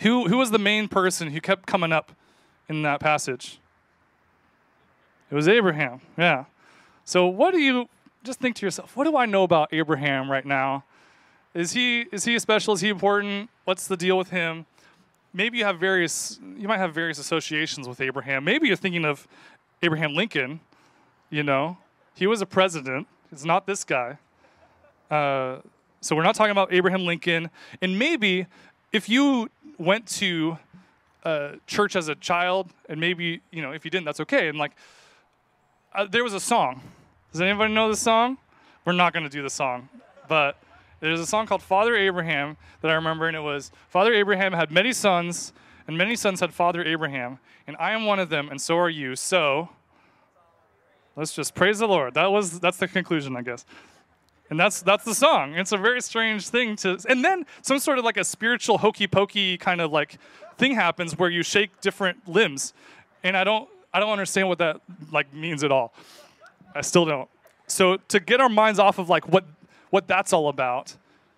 Who, 0.00 0.28
who 0.28 0.38
was 0.38 0.50
the 0.50 0.58
main 0.58 0.88
person 0.88 1.30
who 1.30 1.40
kept 1.40 1.66
coming 1.66 1.92
up 1.92 2.12
in 2.68 2.82
that 2.82 3.00
passage? 3.00 3.58
It 5.30 5.34
was 5.34 5.48
Abraham, 5.48 6.00
yeah. 6.16 6.44
So, 7.06 7.28
what 7.28 7.52
do 7.52 7.60
you 7.60 7.88
just 8.24 8.40
think 8.40 8.56
to 8.56 8.66
yourself? 8.66 8.96
What 8.96 9.04
do 9.04 9.16
I 9.16 9.26
know 9.26 9.44
about 9.44 9.68
Abraham 9.72 10.28
right 10.28 10.44
now? 10.44 10.82
Is 11.54 11.70
he 11.70 12.00
is 12.10 12.24
he 12.24 12.36
special? 12.40 12.74
Is 12.74 12.80
he 12.80 12.88
important? 12.88 13.48
What's 13.64 13.86
the 13.86 13.96
deal 13.96 14.18
with 14.18 14.30
him? 14.30 14.66
Maybe 15.32 15.58
you 15.58 15.64
have 15.64 15.78
various 15.78 16.40
you 16.58 16.66
might 16.66 16.78
have 16.78 16.92
various 16.92 17.20
associations 17.20 17.86
with 17.86 18.00
Abraham. 18.00 18.42
Maybe 18.42 18.66
you're 18.66 18.76
thinking 18.76 19.04
of 19.04 19.28
Abraham 19.82 20.14
Lincoln. 20.14 20.58
You 21.30 21.44
know, 21.44 21.78
he 22.14 22.26
was 22.26 22.42
a 22.42 22.46
president. 22.46 23.06
It's 23.30 23.44
not 23.44 23.68
this 23.68 23.84
guy. 23.84 24.18
Uh, 25.08 25.58
so 26.00 26.16
we're 26.16 26.24
not 26.24 26.34
talking 26.34 26.50
about 26.50 26.72
Abraham 26.72 27.06
Lincoln. 27.06 27.50
And 27.80 27.96
maybe 27.96 28.46
if 28.90 29.08
you 29.08 29.48
went 29.78 30.08
to 30.08 30.58
uh, 31.24 31.52
church 31.68 31.94
as 31.94 32.08
a 32.08 32.16
child, 32.16 32.72
and 32.88 32.98
maybe 32.98 33.42
you 33.52 33.62
know 33.62 33.70
if 33.70 33.84
you 33.84 33.92
didn't, 33.92 34.06
that's 34.06 34.20
okay. 34.20 34.48
And 34.48 34.58
like, 34.58 34.72
uh, 35.94 36.04
there 36.10 36.24
was 36.24 36.34
a 36.34 36.40
song. 36.40 36.82
Does 37.36 37.42
anybody 37.42 37.74
know 37.74 37.90
the 37.90 37.96
song? 37.96 38.38
We're 38.86 38.94
not 38.94 39.12
going 39.12 39.24
to 39.24 39.28
do 39.28 39.42
the 39.42 39.50
song, 39.50 39.90
but 40.26 40.56
there's 41.00 41.20
a 41.20 41.26
song 41.26 41.44
called 41.44 41.60
Father 41.60 41.94
Abraham 41.94 42.56
that 42.80 42.90
I 42.90 42.94
remember, 42.94 43.28
and 43.28 43.36
it 43.36 43.40
was 43.40 43.70
Father 43.90 44.14
Abraham 44.14 44.54
had 44.54 44.70
many 44.70 44.90
sons, 44.94 45.52
and 45.86 45.98
many 45.98 46.16
sons 46.16 46.40
had 46.40 46.54
Father 46.54 46.82
Abraham, 46.82 47.38
and 47.66 47.76
I 47.78 47.90
am 47.90 48.06
one 48.06 48.20
of 48.20 48.30
them, 48.30 48.48
and 48.48 48.58
so 48.58 48.78
are 48.78 48.88
you. 48.88 49.16
So 49.16 49.68
let's 51.14 51.34
just 51.34 51.54
praise 51.54 51.78
the 51.78 51.86
Lord. 51.86 52.14
That 52.14 52.32
was 52.32 52.58
that's 52.58 52.78
the 52.78 52.88
conclusion, 52.88 53.36
I 53.36 53.42
guess. 53.42 53.66
And 54.48 54.58
that's 54.58 54.80
that's 54.80 55.04
the 55.04 55.14
song. 55.14 55.56
It's 55.56 55.72
a 55.72 55.76
very 55.76 56.00
strange 56.00 56.48
thing 56.48 56.74
to 56.76 56.98
and 57.06 57.22
then 57.22 57.44
some 57.60 57.78
sort 57.80 57.98
of 57.98 58.06
like 58.06 58.16
a 58.16 58.24
spiritual 58.24 58.78
hokey 58.78 59.08
pokey 59.08 59.58
kind 59.58 59.82
of 59.82 59.92
like 59.92 60.16
thing 60.56 60.74
happens 60.74 61.18
where 61.18 61.28
you 61.28 61.42
shake 61.42 61.82
different 61.82 62.26
limbs. 62.26 62.72
And 63.22 63.36
I 63.36 63.44
don't 63.44 63.68
I 63.92 64.00
don't 64.00 64.12
understand 64.12 64.48
what 64.48 64.56
that 64.56 64.80
like 65.12 65.34
means 65.34 65.64
at 65.64 65.70
all. 65.70 65.92
I 66.76 66.82
still 66.82 67.04
don't. 67.04 67.28
So 67.66 67.96
to 68.08 68.20
get 68.20 68.40
our 68.40 68.48
minds 68.48 68.78
off 68.78 68.98
of 68.98 69.08
like 69.08 69.28
what 69.28 69.44
what 69.90 70.06
that's 70.06 70.32
all 70.32 70.48
about, 70.48 70.94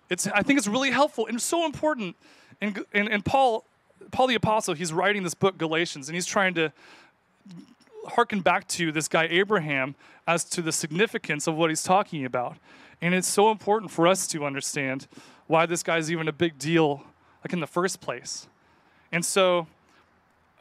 it's 0.09 0.27
I 0.27 0.43
think 0.43 0.57
it's 0.57 0.67
really 0.67 0.91
helpful 0.91 1.27
and 1.27 1.41
so 1.41 1.65
important. 1.65 2.15
And 2.61 2.85
and, 2.93 3.09
and 3.09 3.25
Paul 3.25 3.65
Paul 4.11 4.27
the 4.27 4.35
apostle, 4.35 4.73
he's 4.73 4.93
writing 4.93 5.23
this 5.23 5.33
book 5.33 5.57
Galatians 5.57 6.09
and 6.09 6.15
he's 6.15 6.25
trying 6.25 6.53
to 6.55 6.71
harken 8.07 8.41
back 8.41 8.67
to 8.67 8.91
this 8.91 9.07
guy 9.07 9.27
Abraham 9.29 9.95
as 10.27 10.43
to 10.43 10.61
the 10.61 10.71
significance 10.71 11.47
of 11.47 11.55
what 11.55 11.69
he's 11.69 11.83
talking 11.83 12.25
about. 12.25 12.57
And 13.01 13.13
it's 13.13 13.27
so 13.27 13.51
important 13.51 13.91
for 13.91 14.07
us 14.07 14.27
to 14.27 14.45
understand 14.45 15.07
why 15.47 15.65
this 15.65 15.83
guy 15.83 15.97
is 15.97 16.11
even 16.11 16.27
a 16.27 16.31
big 16.33 16.57
deal, 16.59 17.03
like 17.43 17.53
in 17.53 17.59
the 17.59 17.67
first 17.67 18.01
place. 18.01 18.47
And 19.11 19.25
so 19.25 19.67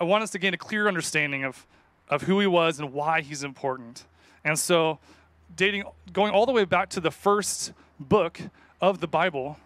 I 0.01 0.05
want 0.05 0.23
us 0.23 0.31
to 0.31 0.39
gain 0.39 0.55
a 0.55 0.59
clear 0.59 0.89
understanding 0.89 1.45
of, 1.45 1.67
of 2.09 2.23
who 2.23 2.41
he 2.41 2.47
was 2.47 2.79
and 2.79 2.93
why 2.93 3.21
he's 3.21 3.43
important. 3.43 4.05
And 4.45 4.59
so, 4.59 4.99
dating, 5.57 5.85
going 6.13 6.33
all 6.33 6.47
the 6.47 6.53
way 6.53 6.65
back 6.65 6.89
to 6.91 7.01
the 7.01 7.11
first 7.11 7.73
book 7.99 8.41
of 8.81 9.01
the 9.01 9.07
Bible 9.09 9.59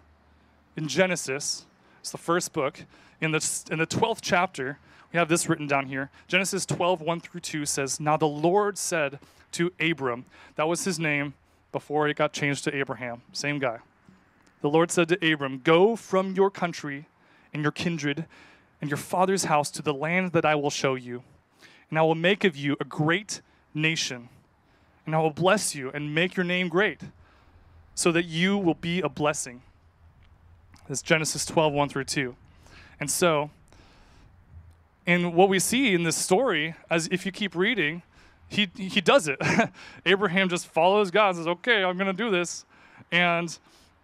in 0.75 0.87
Genesis, 0.87 1.65
it's 1.99 2.11
the 2.11 2.17
first 2.17 2.53
book. 2.53 2.85
In 3.21 3.31
the, 3.31 3.63
in 3.71 3.79
the 3.79 3.87
12th 3.87 4.19
chapter, 4.21 4.79
we 5.13 5.17
have 5.17 5.29
this 5.29 5.47
written 5.47 5.67
down 5.67 5.85
here. 5.85 6.09
Genesis 6.27 6.65
12, 6.65 7.01
1 7.01 7.19
through 7.21 7.41
2 7.41 7.65
says, 7.65 7.99
Now 7.99 8.17
the 8.17 8.27
Lord 8.27 8.77
said 8.77 9.19
to 9.53 9.71
Abram, 9.79 10.25
that 10.55 10.67
was 10.67 10.83
his 10.83 10.99
name 10.99 11.35
before 11.71 12.07
it 12.07 12.17
got 12.17 12.33
changed 12.33 12.63
to 12.65 12.75
Abraham. 12.75 13.21
Same 13.31 13.59
guy. 13.59 13.79
The 14.61 14.69
Lord 14.69 14.91
said 14.91 15.09
to 15.09 15.33
Abram, 15.33 15.61
Go 15.63 15.95
from 15.95 16.33
your 16.33 16.49
country 16.49 17.05
and 17.53 17.61
your 17.61 17.71
kindred 17.71 18.25
and 18.81 18.89
your 18.89 18.97
father's 18.97 19.45
house 19.45 19.69
to 19.71 19.81
the 19.81 19.93
land 19.93 20.31
that 20.31 20.45
I 20.45 20.55
will 20.55 20.69
show 20.69 20.95
you. 20.95 21.23
And 21.89 21.99
I 21.99 22.01
will 22.01 22.15
make 22.15 22.43
of 22.43 22.57
you 22.57 22.75
a 22.79 22.85
great 22.85 23.41
nation. 23.73 24.29
And 25.05 25.15
I 25.15 25.19
will 25.19 25.31
bless 25.31 25.75
you 25.75 25.91
and 25.93 26.15
make 26.15 26.35
your 26.35 26.43
name 26.43 26.69
great, 26.69 27.01
so 27.95 28.11
that 28.11 28.25
you 28.25 28.57
will 28.57 28.75
be 28.75 29.01
a 29.01 29.09
blessing. 29.09 29.61
That's 30.87 31.01
Genesis 31.01 31.45
12, 31.45 31.73
1 31.73 31.89
through 31.89 32.05
2. 32.05 32.35
And 32.99 33.09
so, 33.09 33.49
and 35.05 35.33
what 35.33 35.49
we 35.49 35.59
see 35.59 35.93
in 35.93 36.03
this 36.03 36.15
story, 36.15 36.75
as 36.89 37.07
if 37.11 37.25
you 37.25 37.31
keep 37.31 37.55
reading, 37.55 38.03
he, 38.47 38.69
he 38.75 39.01
does 39.01 39.27
it. 39.27 39.39
Abraham 40.05 40.49
just 40.49 40.67
follows 40.67 41.11
God 41.11 41.29
and 41.29 41.37
says, 41.37 41.47
okay, 41.47 41.83
I'm 41.83 41.97
going 41.97 42.07
to 42.07 42.13
do 42.13 42.29
this. 42.29 42.65
And 43.11 43.57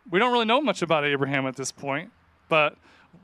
we 0.10 0.20
don't 0.20 0.32
really 0.32 0.46
know 0.46 0.62
much 0.62 0.82
about 0.82 1.06
Abraham 1.06 1.46
at 1.46 1.56
this 1.56 1.72
point, 1.72 2.12
but 2.48 2.76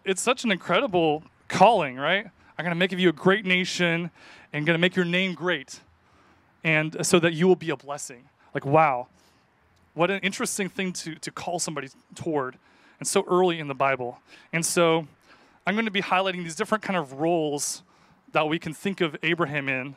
it's 0.03 0.22
such 0.22 0.44
an 0.44 0.51
incredible 0.51 1.24
calling, 1.48 1.98
right? 1.98 2.25
I'm 2.58 2.63
going 2.63 2.72
to 2.72 2.79
make 2.79 2.94
of 2.94 3.00
you 3.00 3.10
a 3.10 3.13
great 3.13 3.46
nation 3.46 4.12
and 4.53 4.65
going 4.65 4.75
to 4.75 4.82
make 4.82 4.96
your 4.96 5.05
name 5.05 5.34
great. 5.34 5.82
And 6.65 7.05
so 7.05 7.19
that 7.19 7.34
you 7.34 7.48
will 7.48 7.55
be 7.55 7.69
a 7.69 7.77
blessing. 7.77 8.24
Like, 8.53 8.65
wow, 8.65 9.07
what 9.93 10.12
an 10.12 10.19
interesting 10.19 10.67
thing 10.67 10.91
to, 10.93 11.15
to 11.15 11.31
call 11.31 11.60
somebody 11.60 11.88
toward. 12.13 12.57
And 13.00 13.07
so 13.07 13.24
early 13.29 13.60
in 13.60 13.69
the 13.69 13.74
Bible. 13.74 14.19
And 14.51 14.65
so 14.65 15.07
I'm 15.65 15.75
going 15.75 15.86
to 15.86 15.91
be 15.91 16.01
highlighting 16.01 16.43
these 16.43 16.55
different 16.55 16.84
kind 16.84 16.98
of 16.98 17.13
roles 17.13 17.84
that 18.34 18.50
we 18.50 18.60
can 18.60 18.74
think 18.74 19.00
of 19.00 19.15
Abraham 19.24 19.69
in 19.69 19.95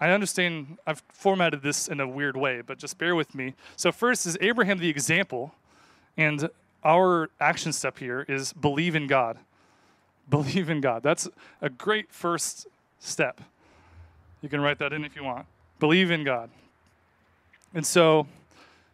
I 0.00 0.10
understand 0.10 0.78
I've 0.86 1.02
formatted 1.08 1.62
this 1.62 1.88
in 1.88 2.00
a 2.00 2.08
weird 2.08 2.36
way, 2.36 2.60
but 2.60 2.78
just 2.78 2.98
bear 2.98 3.14
with 3.14 3.34
me. 3.34 3.54
So, 3.76 3.92
first 3.92 4.26
is 4.26 4.36
Abraham 4.40 4.78
the 4.78 4.88
example, 4.88 5.54
and 6.16 6.48
our 6.82 7.30
action 7.40 7.72
step 7.72 7.98
here 7.98 8.26
is 8.28 8.52
believe 8.52 8.94
in 8.94 9.06
God. 9.06 9.38
Believe 10.30 10.70
in 10.70 10.80
God. 10.80 11.02
That's 11.02 11.28
a 11.60 11.68
great 11.68 12.10
first 12.10 12.66
step. 12.98 13.42
You 14.40 14.48
can 14.48 14.62
write 14.62 14.78
that 14.78 14.94
in 14.94 15.04
if 15.04 15.14
you 15.16 15.22
want. 15.22 15.44
Believe 15.80 16.10
in 16.10 16.24
God. 16.24 16.50
And 17.72 17.86
so, 17.86 18.26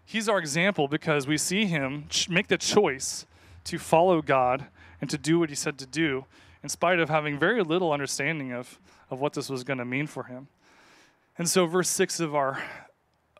he's 0.05 0.29
our 0.29 0.39
example 0.39 0.89
because 0.89 1.27
we 1.27 1.39
see 1.39 1.67
him 1.67 2.07
make 2.29 2.49
the 2.49 2.59
choice 2.59 3.27
to 3.65 3.79
follow 3.79 4.23
God 4.23 4.67
and 5.01 5.09
to 5.11 5.19
do 5.19 5.39
what 5.39 5.49
he 5.49 5.55
said 5.55 5.79
to 5.79 5.87
do, 5.87 6.25
in 6.63 6.69
spite 6.69 6.99
of 6.99 7.09
having 7.09 7.39
very 7.39 7.63
little 7.63 7.93
understanding 7.93 8.53
of, 8.53 8.79
of 9.11 9.21
what 9.21 9.33
this 9.33 9.49
was 9.49 9.65
going 9.65 9.79
to 9.79 9.85
mean 9.85 10.07
for 10.07 10.25
him. 10.25 10.49
And 11.39 11.49
so, 11.49 11.67
verse 11.67 11.89
6 11.89 12.21
of, 12.21 12.35
our, 12.35 12.63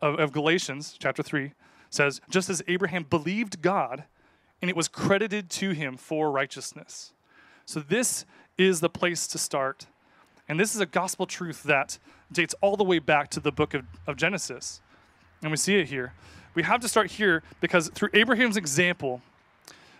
of, 0.01 0.19
of 0.19 0.31
Galatians, 0.31 0.95
chapter 0.97 1.21
3, 1.21 1.51
says, 1.89 2.21
Just 2.29 2.49
as 2.49 2.63
Abraham 2.67 3.03
believed 3.03 3.61
God, 3.61 4.05
and 4.61 4.69
it 4.69 4.75
was 4.75 4.87
credited 4.87 5.49
to 5.51 5.71
him 5.71 5.97
for 5.97 6.31
righteousness. 6.31 7.13
So, 7.65 7.79
this 7.79 8.25
is 8.57 8.79
the 8.79 8.89
place 8.89 9.27
to 9.27 9.37
start. 9.37 9.85
And 10.51 10.59
this 10.59 10.75
is 10.75 10.81
a 10.81 10.85
gospel 10.85 11.25
truth 11.25 11.63
that 11.63 11.97
dates 12.29 12.53
all 12.59 12.75
the 12.75 12.83
way 12.83 12.99
back 12.99 13.29
to 13.29 13.39
the 13.39 13.53
book 13.53 13.73
of, 13.73 13.85
of 14.05 14.17
Genesis. 14.17 14.81
And 15.41 15.49
we 15.49 15.55
see 15.55 15.77
it 15.77 15.87
here. 15.87 16.11
We 16.55 16.63
have 16.63 16.81
to 16.81 16.89
start 16.89 17.11
here 17.11 17.41
because 17.61 17.87
through 17.87 18.09
Abraham's 18.13 18.57
example, 18.57 19.21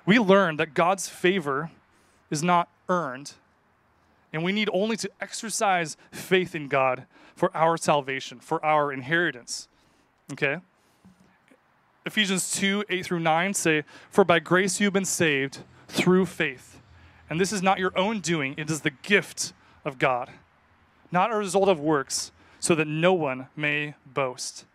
we 0.06 0.20
learn 0.20 0.58
that 0.58 0.74
God's 0.74 1.08
favor 1.08 1.72
is 2.30 2.44
not 2.44 2.68
earned, 2.90 3.32
and 4.34 4.44
we 4.44 4.52
need 4.52 4.70
only 4.74 4.98
to 4.98 5.10
exercise 5.22 5.96
faith 6.12 6.54
in 6.54 6.68
God 6.68 7.06
for 7.34 7.50
our 7.56 7.78
salvation, 7.78 8.42
for 8.42 8.64
our 8.66 8.92
inheritance. 8.92 9.70
Okay? 10.34 10.58
Ephesians 12.06 12.52
2 12.52 12.84
8 12.90 13.06
through 13.06 13.20
9 13.22 13.54
say, 13.54 13.86
For 14.10 14.26
by 14.26 14.40
grace 14.40 14.82
you've 14.82 14.92
been 14.92 15.06
saved 15.06 15.60
through 15.88 16.26
faith. 16.26 16.82
And 17.30 17.40
this 17.40 17.54
is 17.54 17.64
not 17.64 17.80
your 17.80 17.98
own 17.98 18.20
doing, 18.20 18.54
it 18.58 18.70
is 18.70 18.82
the 18.82 18.92
gift 18.92 19.54
of 19.86 20.00
God, 20.00 20.30
not 21.12 21.32
a 21.32 21.36
result 21.36 21.70
of 21.70 21.80
works, 21.80 22.32
so 22.60 22.76
that 22.76 22.88
no 22.88 23.14
one 23.14 23.48
may 23.56 23.96
boast. 24.06 24.66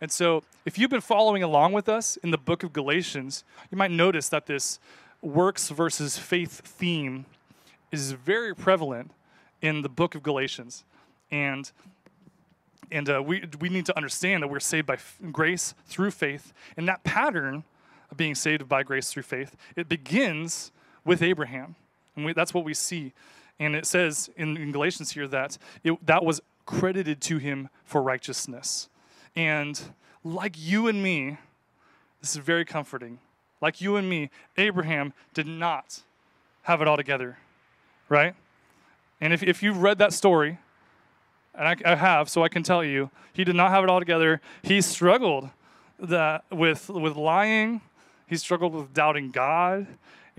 And 0.00 0.10
so, 0.10 0.42
if 0.64 0.78
you've 0.78 0.90
been 0.90 1.00
following 1.00 1.42
along 1.42 1.72
with 1.72 1.88
us 1.88 2.16
in 2.18 2.30
the 2.30 2.38
book 2.38 2.62
of 2.62 2.72
Galatians, 2.72 3.44
you 3.70 3.76
might 3.76 3.90
notice 3.90 4.28
that 4.30 4.46
this 4.46 4.78
works 5.20 5.68
versus 5.68 6.16
faith 6.16 6.62
theme 6.64 7.26
is 7.92 8.12
very 8.12 8.54
prevalent 8.54 9.10
in 9.60 9.82
the 9.82 9.88
book 9.88 10.14
of 10.14 10.22
Galatians. 10.22 10.84
And 11.30 11.70
and 12.92 13.08
uh, 13.08 13.22
we, 13.22 13.44
we 13.60 13.68
need 13.68 13.86
to 13.86 13.96
understand 13.96 14.42
that 14.42 14.48
we're 14.48 14.58
saved 14.58 14.86
by 14.86 14.94
f- 14.94 15.18
grace 15.30 15.74
through 15.86 16.10
faith. 16.10 16.52
And 16.76 16.88
that 16.88 17.04
pattern 17.04 17.62
of 18.10 18.16
being 18.16 18.34
saved 18.34 18.68
by 18.68 18.82
grace 18.82 19.12
through 19.12 19.22
faith, 19.22 19.56
it 19.76 19.88
begins 19.88 20.72
with 21.04 21.22
Abraham. 21.22 21.76
And 22.16 22.24
we, 22.24 22.32
that's 22.32 22.52
what 22.52 22.64
we 22.64 22.74
see 22.74 23.12
And 23.60 23.76
it 23.76 23.86
says 23.86 24.30
in, 24.36 24.56
in 24.56 24.72
Galatians 24.72 25.12
here 25.12 25.28
that 25.28 25.58
it, 25.84 26.04
that 26.04 26.24
was 26.24 26.40
credited 26.66 27.20
to 27.20 27.38
him 27.38 27.68
for 27.84 28.02
righteousness. 28.02 28.88
And 29.36 29.80
like 30.24 30.56
you 30.58 30.88
and 30.88 31.02
me, 31.02 31.38
this 32.20 32.30
is 32.30 32.38
very 32.38 32.64
comforting. 32.64 33.18
Like 33.60 33.80
you 33.80 33.96
and 33.96 34.08
me, 34.08 34.30
Abraham 34.56 35.12
did 35.34 35.46
not 35.46 36.02
have 36.62 36.80
it 36.80 36.88
all 36.88 36.96
together, 36.96 37.38
right? 38.08 38.34
And 39.20 39.32
if, 39.32 39.42
if 39.42 39.62
you've 39.62 39.82
read 39.82 39.98
that 39.98 40.14
story, 40.14 40.58
and 41.54 41.68
I, 41.68 41.76
I 41.92 41.96
have, 41.96 42.30
so 42.30 42.42
I 42.42 42.48
can 42.48 42.62
tell 42.62 42.82
you, 42.82 43.10
he 43.32 43.44
did 43.44 43.56
not 43.56 43.70
have 43.70 43.84
it 43.84 43.90
all 43.90 43.98
together. 43.98 44.40
He 44.62 44.80
struggled 44.80 45.50
that, 45.98 46.44
with, 46.50 46.88
with 46.88 47.16
lying, 47.16 47.82
he 48.26 48.36
struggled 48.36 48.72
with 48.72 48.94
doubting 48.94 49.30
God, 49.30 49.86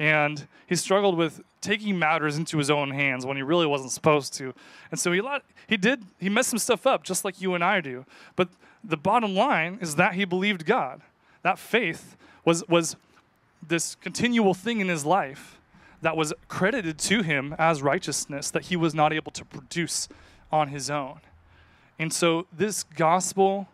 and 0.02 0.48
he 0.66 0.76
struggled 0.76 1.16
with 1.16 1.42
taking 1.62 2.00
matters 2.00 2.36
into 2.36 2.58
his 2.58 2.72
own 2.72 2.90
hands 2.90 3.24
when 3.24 3.38
he 3.38 3.44
really 3.44 3.68
wasn't 3.68 3.92
supposed 3.92 4.34
to. 4.34 4.52
And 4.90 5.00
so 5.00 5.12
he 5.12 5.22
let, 5.22 5.44
he 5.68 5.78
did 5.78 6.04
he 6.20 6.28
messed 6.28 6.50
some 6.50 6.58
stuff 6.58 6.88
up 6.88 7.04
just 7.04 7.24
like 7.24 7.40
you 7.40 7.54
and 7.54 7.64
I 7.64 7.82
do. 7.82 8.06
But 8.36 8.50
the 8.84 8.98
bottom 8.98 9.36
line 9.36 9.78
is 9.80 9.98
that 9.98 10.16
he 10.16 10.26
believed 10.26 10.66
God. 10.66 11.02
That 11.44 11.60
faith 11.60 12.18
was 12.44 12.68
was 12.68 12.96
this 13.62 13.94
continual 13.94 14.56
thing 14.56 14.80
in 14.80 14.88
his 14.88 15.06
life 15.06 15.60
that 16.02 16.18
was 16.18 16.34
credited 16.48 16.98
to 16.98 17.22
him 17.22 17.54
as 17.60 17.84
righteousness 17.84 18.50
that 18.50 18.64
he 18.64 18.76
was 18.76 18.96
not 18.96 19.14
able 19.14 19.32
to 19.34 19.46
produce 19.46 20.10
on 20.52 20.70
his 20.70 20.90
own. 20.90 21.20
And 22.00 22.12
so 22.12 22.48
this 22.52 22.82
gospel 22.82 23.70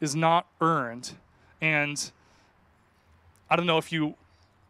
is 0.00 0.14
not 0.14 0.46
earned. 0.60 1.14
And 1.60 2.12
I 3.50 3.56
don't 3.56 3.66
know 3.66 3.78
if 3.78 3.90
you 3.90 4.14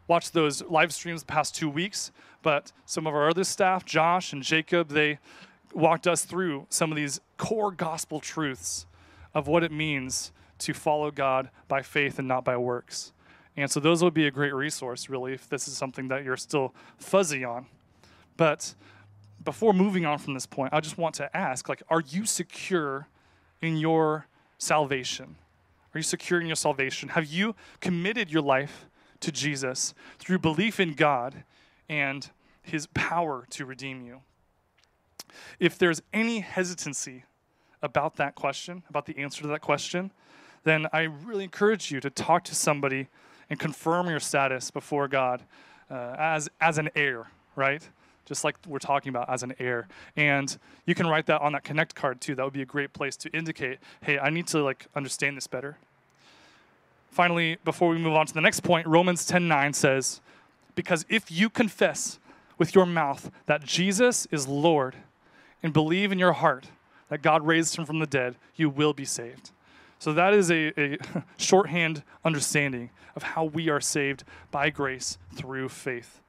watched 0.09 0.33
those 0.33 0.63
live 0.65 0.93
streams 0.93 1.23
the 1.23 1.27
past 1.27 1.55
two 1.55 1.69
weeks, 1.69 2.13
but 2.43 2.73
some 2.85 3.07
of 3.07 3.15
our 3.15 3.29
other 3.29 3.45
staff, 3.45 3.85
Josh 3.85 4.33
and 4.33 4.43
Jacob, 4.43 4.89
they 4.89 5.19
walked 5.75 6.07
us 6.07 6.25
through 6.25 6.67
some 6.69 6.91
of 6.93 6.97
these 6.97 7.21
core 7.37 7.73
gospel 7.73 8.21
truths 8.21 8.87
of 9.35 9.47
what 9.47 9.63
it 9.63 9.73
means 9.73 10.33
to 10.59 10.73
follow 10.73 11.11
God 11.11 11.51
by 11.69 11.83
faith 11.83 12.19
and 12.19 12.27
not 12.27 12.45
by 12.45 12.57
works. 12.57 13.13
And 13.57 13.71
so 13.71 13.81
those 13.81 14.03
would 14.03 14.15
be 14.15 14.27
a 14.27 14.31
great 14.31 14.55
resource, 14.55 15.09
really, 15.09 15.33
if 15.33 15.49
this 15.49 15.67
is 15.67 15.77
something 15.77 16.09
that 16.09 16.25
you're 16.25 16.37
still 16.37 16.75
fuzzy 16.99 17.45
on. 17.45 17.67
But 18.37 18.75
before 19.45 19.73
moving 19.73 20.05
on 20.05 20.19
from 20.19 20.35
this 20.35 20.47
point, 20.47 20.73
I 20.73 20.81
just 20.81 20.99
want 20.99 21.15
to 21.17 21.35
ask, 21.37 21.69
like, 21.69 21.83
are 21.89 22.01
you 22.01 22.27
secure 22.27 23.09
in 23.61 23.77
your 23.77 24.27
salvation? 24.59 25.37
Are 25.95 25.99
you 25.99 26.03
secure 26.03 26.41
in 26.41 26.47
your 26.47 26.57
salvation? 26.57 27.11
Have 27.11 27.27
you 27.27 27.55
committed 27.81 28.31
your 28.31 28.43
life 28.43 28.87
to 29.21 29.33
Jesus 29.33 29.95
through 30.19 30.39
belief 30.39 30.81
in 30.81 30.95
God 30.95 31.45
and 31.89 32.31
his 32.63 32.87
power 32.89 33.47
to 33.51 33.65
redeem 33.65 34.03
you? 34.03 34.21
If 35.59 35.79
there's 35.79 36.03
any 36.13 36.41
hesitancy 36.41 37.25
about 37.83 38.17
that 38.17 38.35
question, 38.35 38.83
about 38.89 39.07
the 39.07 39.19
answer 39.19 39.43
to 39.43 39.49
that 39.49 39.61
question, 39.61 40.11
then 40.65 40.87
I 40.93 41.03
really 41.03 41.45
encourage 41.45 41.91
you 41.91 42.01
to 42.01 42.11
talk 42.11 42.45
to 42.45 42.55
somebody 42.55 43.09
and 43.49 43.59
confirm 43.59 44.09
your 44.09 44.21
status 44.21 44.71
before 44.71 45.07
God 45.09 45.43
uh, 45.91 46.17
as, 46.19 46.49
as 46.61 46.79
an 46.79 46.91
heir, 46.97 47.29
right? 47.55 47.89
Just 48.25 48.43
like 48.43 48.57
we're 48.67 48.81
talking 48.81 49.11
about 49.11 49.31
as 49.31 49.45
an 49.45 49.55
heir. 49.61 49.87
And 50.17 50.57
you 50.85 50.97
can 50.97 51.07
write 51.07 51.27
that 51.27 51.41
on 51.41 51.53
that 51.53 51.63
connect 51.63 51.95
card 51.95 52.21
too. 52.21 52.35
That 52.35 52.45
would 52.45 52.53
be 52.53 52.63
a 52.63 52.67
great 52.67 52.93
place 52.93 53.17
to 53.19 53.31
indicate, 53.31 53.79
hey, 54.03 54.19
I 54.19 54.31
need 54.31 54.49
to 54.49 54.63
like 54.63 54.87
understand 54.97 55.37
this 55.37 55.47
better. 55.47 55.79
Finally, 57.17 57.57
before 57.65 57.89
we 57.89 57.97
move 57.97 58.13
on 58.13 58.27
to 58.27 58.35
the 58.35 58.43
next 58.43 58.61
point, 58.61 58.87
Romans 58.87 59.25
10:9 59.25 59.73
says, 59.73 60.21
"Because 60.75 61.07
if 61.09 61.31
you 61.31 61.49
confess 61.49 62.19
with 62.59 62.75
your 62.75 62.85
mouth 62.85 63.31
that 63.47 63.65
Jesus 63.65 64.27
is 64.27 64.47
Lord 64.47 64.97
and 65.63 65.73
believe 65.73 66.13
in 66.13 66.19
your 66.19 66.35
heart 66.35 66.67
that 67.09 67.23
God 67.23 67.47
raised 67.47 67.77
him 67.77 67.87
from 67.87 68.01
the 68.01 68.07
dead, 68.07 68.37
you 68.55 68.69
will 68.69 68.93
be 68.93 69.07
saved." 69.07 69.51
So 69.99 70.13
that 70.13 70.35
is 70.35 70.51
a, 70.51 70.79
a 70.79 70.99
shorthand 71.39 72.03
understanding 72.23 72.91
of 73.15 73.23
how 73.23 73.45
we 73.45 73.71
are 73.71 73.81
saved 73.81 74.23
by 74.51 74.69
grace 74.69 75.17
through 75.33 75.71
faith. 75.71 76.21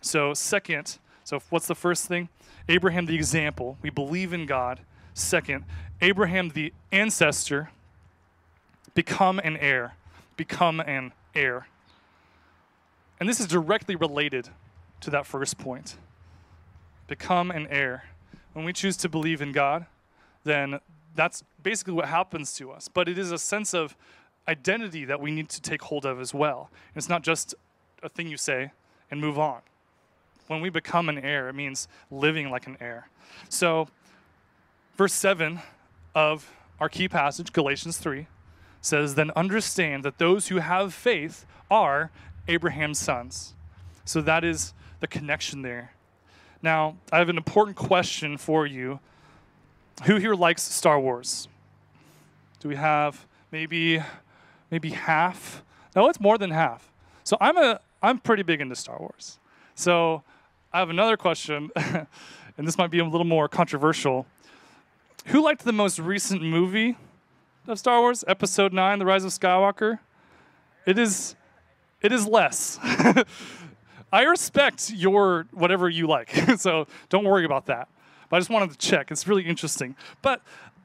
So, 0.00 0.32
second, 0.32 0.96
so 1.24 1.40
what's 1.50 1.66
the 1.66 1.74
first 1.74 2.06
thing? 2.06 2.30
Abraham, 2.70 3.04
the 3.04 3.14
example. 3.14 3.76
We 3.82 3.90
believe 3.90 4.32
in 4.32 4.46
God. 4.46 4.80
Second, 5.12 5.66
Abraham, 6.00 6.48
the 6.48 6.72
ancestor, 6.90 7.68
become 8.94 9.38
an 9.40 9.58
heir. 9.58 9.92
Become 10.36 10.80
an 10.80 11.12
heir. 11.34 11.68
And 13.18 13.28
this 13.28 13.40
is 13.40 13.46
directly 13.46 13.96
related 13.96 14.48
to 15.00 15.10
that 15.10 15.26
first 15.26 15.58
point. 15.58 15.96
Become 17.06 17.50
an 17.50 17.66
heir. 17.68 18.04
When 18.52 18.64
we 18.64 18.72
choose 18.72 18.96
to 18.98 19.08
believe 19.08 19.40
in 19.40 19.52
God, 19.52 19.86
then 20.44 20.80
that's 21.14 21.42
basically 21.62 21.94
what 21.94 22.06
happens 22.06 22.54
to 22.54 22.70
us. 22.70 22.88
But 22.88 23.08
it 23.08 23.18
is 23.18 23.32
a 23.32 23.38
sense 23.38 23.74
of 23.74 23.96
identity 24.48 25.04
that 25.04 25.20
we 25.20 25.30
need 25.30 25.48
to 25.50 25.60
take 25.60 25.82
hold 25.82 26.04
of 26.06 26.20
as 26.20 26.32
well. 26.32 26.70
And 26.88 26.96
it's 26.96 27.08
not 27.08 27.22
just 27.22 27.54
a 28.02 28.08
thing 28.08 28.28
you 28.28 28.36
say 28.36 28.72
and 29.10 29.20
move 29.20 29.38
on. 29.38 29.60
When 30.46 30.60
we 30.60 30.70
become 30.70 31.08
an 31.08 31.18
heir, 31.18 31.48
it 31.48 31.54
means 31.54 31.88
living 32.10 32.50
like 32.50 32.66
an 32.66 32.76
heir. 32.80 33.08
So, 33.48 33.88
verse 34.96 35.12
7 35.12 35.60
of 36.14 36.50
our 36.78 36.88
key 36.88 37.08
passage, 37.08 37.52
Galatians 37.52 37.98
3, 37.98 38.26
says, 38.80 39.14
Then 39.14 39.30
understand 39.36 40.04
that 40.04 40.18
those 40.18 40.48
who 40.48 40.56
have 40.56 40.94
faith 40.94 41.46
are 41.70 42.10
Abraham's 42.48 42.98
sons. 42.98 43.54
So 44.04 44.20
that 44.22 44.44
is 44.44 44.72
the 45.00 45.06
connection 45.06 45.62
there. 45.62 45.92
Now, 46.62 46.96
I 47.12 47.18
have 47.18 47.28
an 47.28 47.36
important 47.36 47.76
question 47.76 48.38
for 48.38 48.66
you 48.66 49.00
who 50.04 50.16
here 50.16 50.34
likes 50.34 50.62
Star 50.62 51.00
Wars? 51.00 51.48
Do 52.60 52.68
we 52.68 52.76
have 52.76 53.26
maybe 53.50 54.02
maybe 54.70 54.90
half? 54.90 55.62
No, 55.94 56.08
it's 56.08 56.20
more 56.20 56.38
than 56.38 56.50
half. 56.50 56.90
So 57.24 57.36
I'm 57.40 57.56
a 57.56 57.80
I'm 58.02 58.18
pretty 58.18 58.42
big 58.42 58.60
into 58.60 58.76
Star 58.76 58.98
Wars. 58.98 59.38
So 59.74 60.22
I 60.72 60.78
have 60.78 60.90
another 60.90 61.16
question, 61.16 61.70
and 61.76 62.06
this 62.58 62.76
might 62.76 62.90
be 62.90 62.98
a 62.98 63.04
little 63.04 63.26
more 63.26 63.48
controversial. 63.48 64.26
Who 65.26 65.42
liked 65.42 65.64
the 65.64 65.72
most 65.72 65.98
recent 65.98 66.42
movie 66.42 66.96
of 67.68 67.78
Star 67.78 68.00
Wars, 68.00 68.24
Episode 68.28 68.72
9, 68.72 68.98
The 68.98 69.06
Rise 69.06 69.24
of 69.24 69.30
Skywalker? 69.30 69.98
It 70.86 70.98
is 70.98 71.34
it 72.02 72.12
is 72.12 72.26
less. 72.26 72.78
I 74.12 74.22
respect 74.22 74.92
your 74.92 75.46
whatever 75.52 75.88
you 75.88 76.06
like. 76.06 76.30
so 76.58 76.86
don't 77.08 77.24
worry 77.24 77.44
about 77.44 77.66
that. 77.66 77.88
But 78.28 78.36
I 78.36 78.40
just 78.40 78.50
wanted 78.50 78.70
to 78.70 78.78
check. 78.78 79.10
It's 79.10 79.26
really 79.26 79.44
interesting. 79.44 79.96
But 80.22 80.42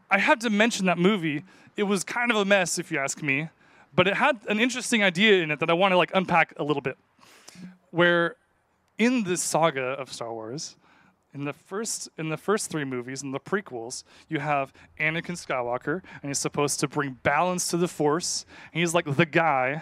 I 0.10 0.18
have 0.18 0.40
to 0.40 0.50
mention 0.50 0.86
that 0.88 0.98
movie. 0.98 1.44
It 1.78 1.84
was 1.84 2.04
kind 2.04 2.32
of 2.32 2.38
a 2.38 2.46
mess, 2.46 2.80
if 2.80 2.92
you 2.92 3.00
ask 3.00 3.22
me. 3.22 3.50
But 3.94 4.08
it 4.08 4.16
had 4.16 4.40
an 4.48 4.60
interesting 4.60 5.04
idea 5.04 5.44
in 5.44 5.52
it 5.52 5.60
that 5.60 5.70
I 5.70 5.74
want 5.74 5.92
to 5.92 5.98
like 5.98 6.12
unpack 6.14 6.54
a 6.58 6.64
little 6.64 6.82
bit. 6.82 6.98
Where 7.92 8.36
in 8.98 9.24
this 9.24 9.42
saga 9.42 9.82
of 9.82 10.12
Star 10.12 10.34
Wars, 10.34 10.76
in 11.34 11.46
the 11.46 11.54
first 11.54 12.10
in 12.18 12.30
the 12.30 12.38
first 12.38 12.70
three 12.70 12.84
movies 12.84 13.24
in 13.24 13.32
the 13.32 13.40
prequels 13.40 14.04
you 14.28 14.40
have 14.40 14.74
anakin 15.00 15.38
skywalker 15.38 16.02
and 16.22 16.30
he's 16.30 16.40
supposed 16.40 16.80
to 16.80 16.88
bring 16.88 17.18
balance 17.24 17.70
to 17.70 17.78
the 17.78 17.88
force 17.88 18.46
he's 18.74 18.94
like 18.94 19.16
the 19.16 19.26
guy 19.26 19.82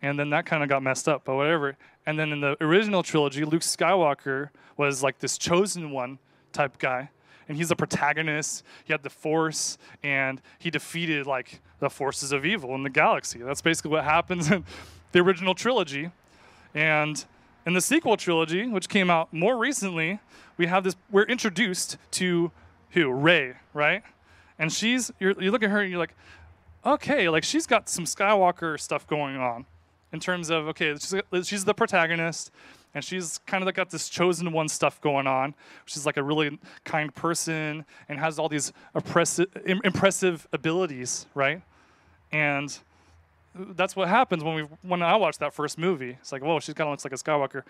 and 0.00 0.18
then 0.18 0.30
that 0.30 0.44
kind 0.44 0.62
of 0.62 0.68
got 0.68 0.82
messed 0.82 1.08
up 1.08 1.24
but 1.24 1.36
whatever 1.36 1.76
and 2.04 2.18
then 2.18 2.32
in 2.32 2.40
the 2.40 2.56
original 2.60 3.02
trilogy 3.02 3.44
luke 3.44 3.62
skywalker 3.62 4.50
was 4.76 5.02
like 5.02 5.18
this 5.18 5.38
chosen 5.38 5.90
one 5.90 6.18
type 6.52 6.78
guy. 6.78 7.10
And 7.48 7.56
he's 7.56 7.68
the 7.68 7.76
protagonist. 7.76 8.64
He 8.84 8.92
had 8.92 9.02
the 9.02 9.10
force, 9.10 9.76
and 10.02 10.40
he 10.58 10.70
defeated 10.70 11.26
like 11.26 11.60
the 11.80 11.90
forces 11.90 12.32
of 12.32 12.44
evil 12.44 12.74
in 12.74 12.82
the 12.82 12.90
galaxy. 12.90 13.40
That's 13.40 13.60
basically 13.60 13.90
what 13.90 14.04
happens 14.04 14.50
in 14.50 14.64
the 15.10 15.20
original 15.20 15.54
trilogy. 15.54 16.10
And 16.74 17.22
in 17.66 17.74
the 17.74 17.80
sequel 17.80 18.16
trilogy, 18.16 18.66
which 18.66 18.88
came 18.88 19.10
out 19.10 19.32
more 19.32 19.56
recently, 19.56 20.20
we 20.62 20.68
have 20.68 20.84
this. 20.84 20.94
We're 21.10 21.24
introduced 21.24 21.96
to 22.12 22.52
who? 22.90 23.10
Rey, 23.10 23.54
right? 23.74 24.04
And 24.60 24.72
she's. 24.72 25.10
you 25.18 25.34
look 25.34 25.64
at 25.64 25.70
her 25.70 25.80
and 25.80 25.90
you're 25.90 25.98
like, 25.98 26.14
okay, 26.86 27.28
like 27.28 27.42
she's 27.42 27.66
got 27.66 27.88
some 27.88 28.04
Skywalker 28.04 28.78
stuff 28.78 29.04
going 29.08 29.36
on, 29.36 29.66
in 30.12 30.20
terms 30.20 30.50
of 30.50 30.68
okay, 30.68 30.94
she's, 30.94 31.48
she's 31.48 31.64
the 31.64 31.74
protagonist 31.74 32.52
and 32.94 33.02
she's 33.02 33.38
kind 33.44 33.66
of 33.66 33.74
got 33.74 33.90
this 33.90 34.08
chosen 34.08 34.52
one 34.52 34.68
stuff 34.68 35.00
going 35.00 35.26
on. 35.26 35.54
She's 35.84 36.06
like 36.06 36.16
a 36.16 36.22
really 36.22 36.60
kind 36.84 37.12
person 37.12 37.84
and 38.08 38.20
has 38.20 38.38
all 38.38 38.48
these 38.48 38.72
oppressive, 38.94 39.48
impressive 39.66 40.46
abilities, 40.52 41.26
right? 41.34 41.60
And 42.30 42.78
that's 43.54 43.96
what 43.96 44.08
happens 44.08 44.44
when 44.44 44.54
we 44.54 44.62
when 44.82 45.02
I 45.02 45.16
watched 45.16 45.40
that 45.40 45.54
first 45.54 45.76
movie. 45.76 46.18
It's 46.20 46.30
like, 46.30 46.44
whoa, 46.44 46.60
she 46.60 46.72
kind 46.72 46.86
of 46.86 46.92
looks 46.92 47.04
like 47.04 47.14
a 47.14 47.16
Skywalker. 47.16 47.64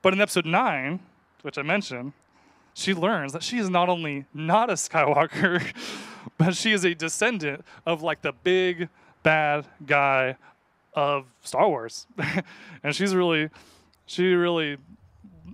But 0.00 0.14
in 0.14 0.22
episode 0.22 0.46
nine, 0.46 1.00
which 1.42 1.58
I 1.58 1.62
mentioned, 1.62 2.12
she 2.80 2.94
learns 2.94 3.32
that 3.34 3.42
she 3.42 3.58
is 3.58 3.68
not 3.68 3.88
only 3.88 4.24
not 4.32 4.70
a 4.70 4.74
Skywalker, 4.74 5.62
but 6.38 6.56
she 6.56 6.72
is 6.72 6.84
a 6.84 6.94
descendant 6.94 7.62
of 7.84 8.02
like 8.02 8.22
the 8.22 8.32
big 8.32 8.88
bad 9.22 9.66
guy 9.86 10.36
of 10.94 11.26
Star 11.42 11.68
Wars. 11.68 12.06
and 12.82 12.94
she's 12.94 13.14
really 13.14 13.50
she 14.06 14.32
really 14.32 14.78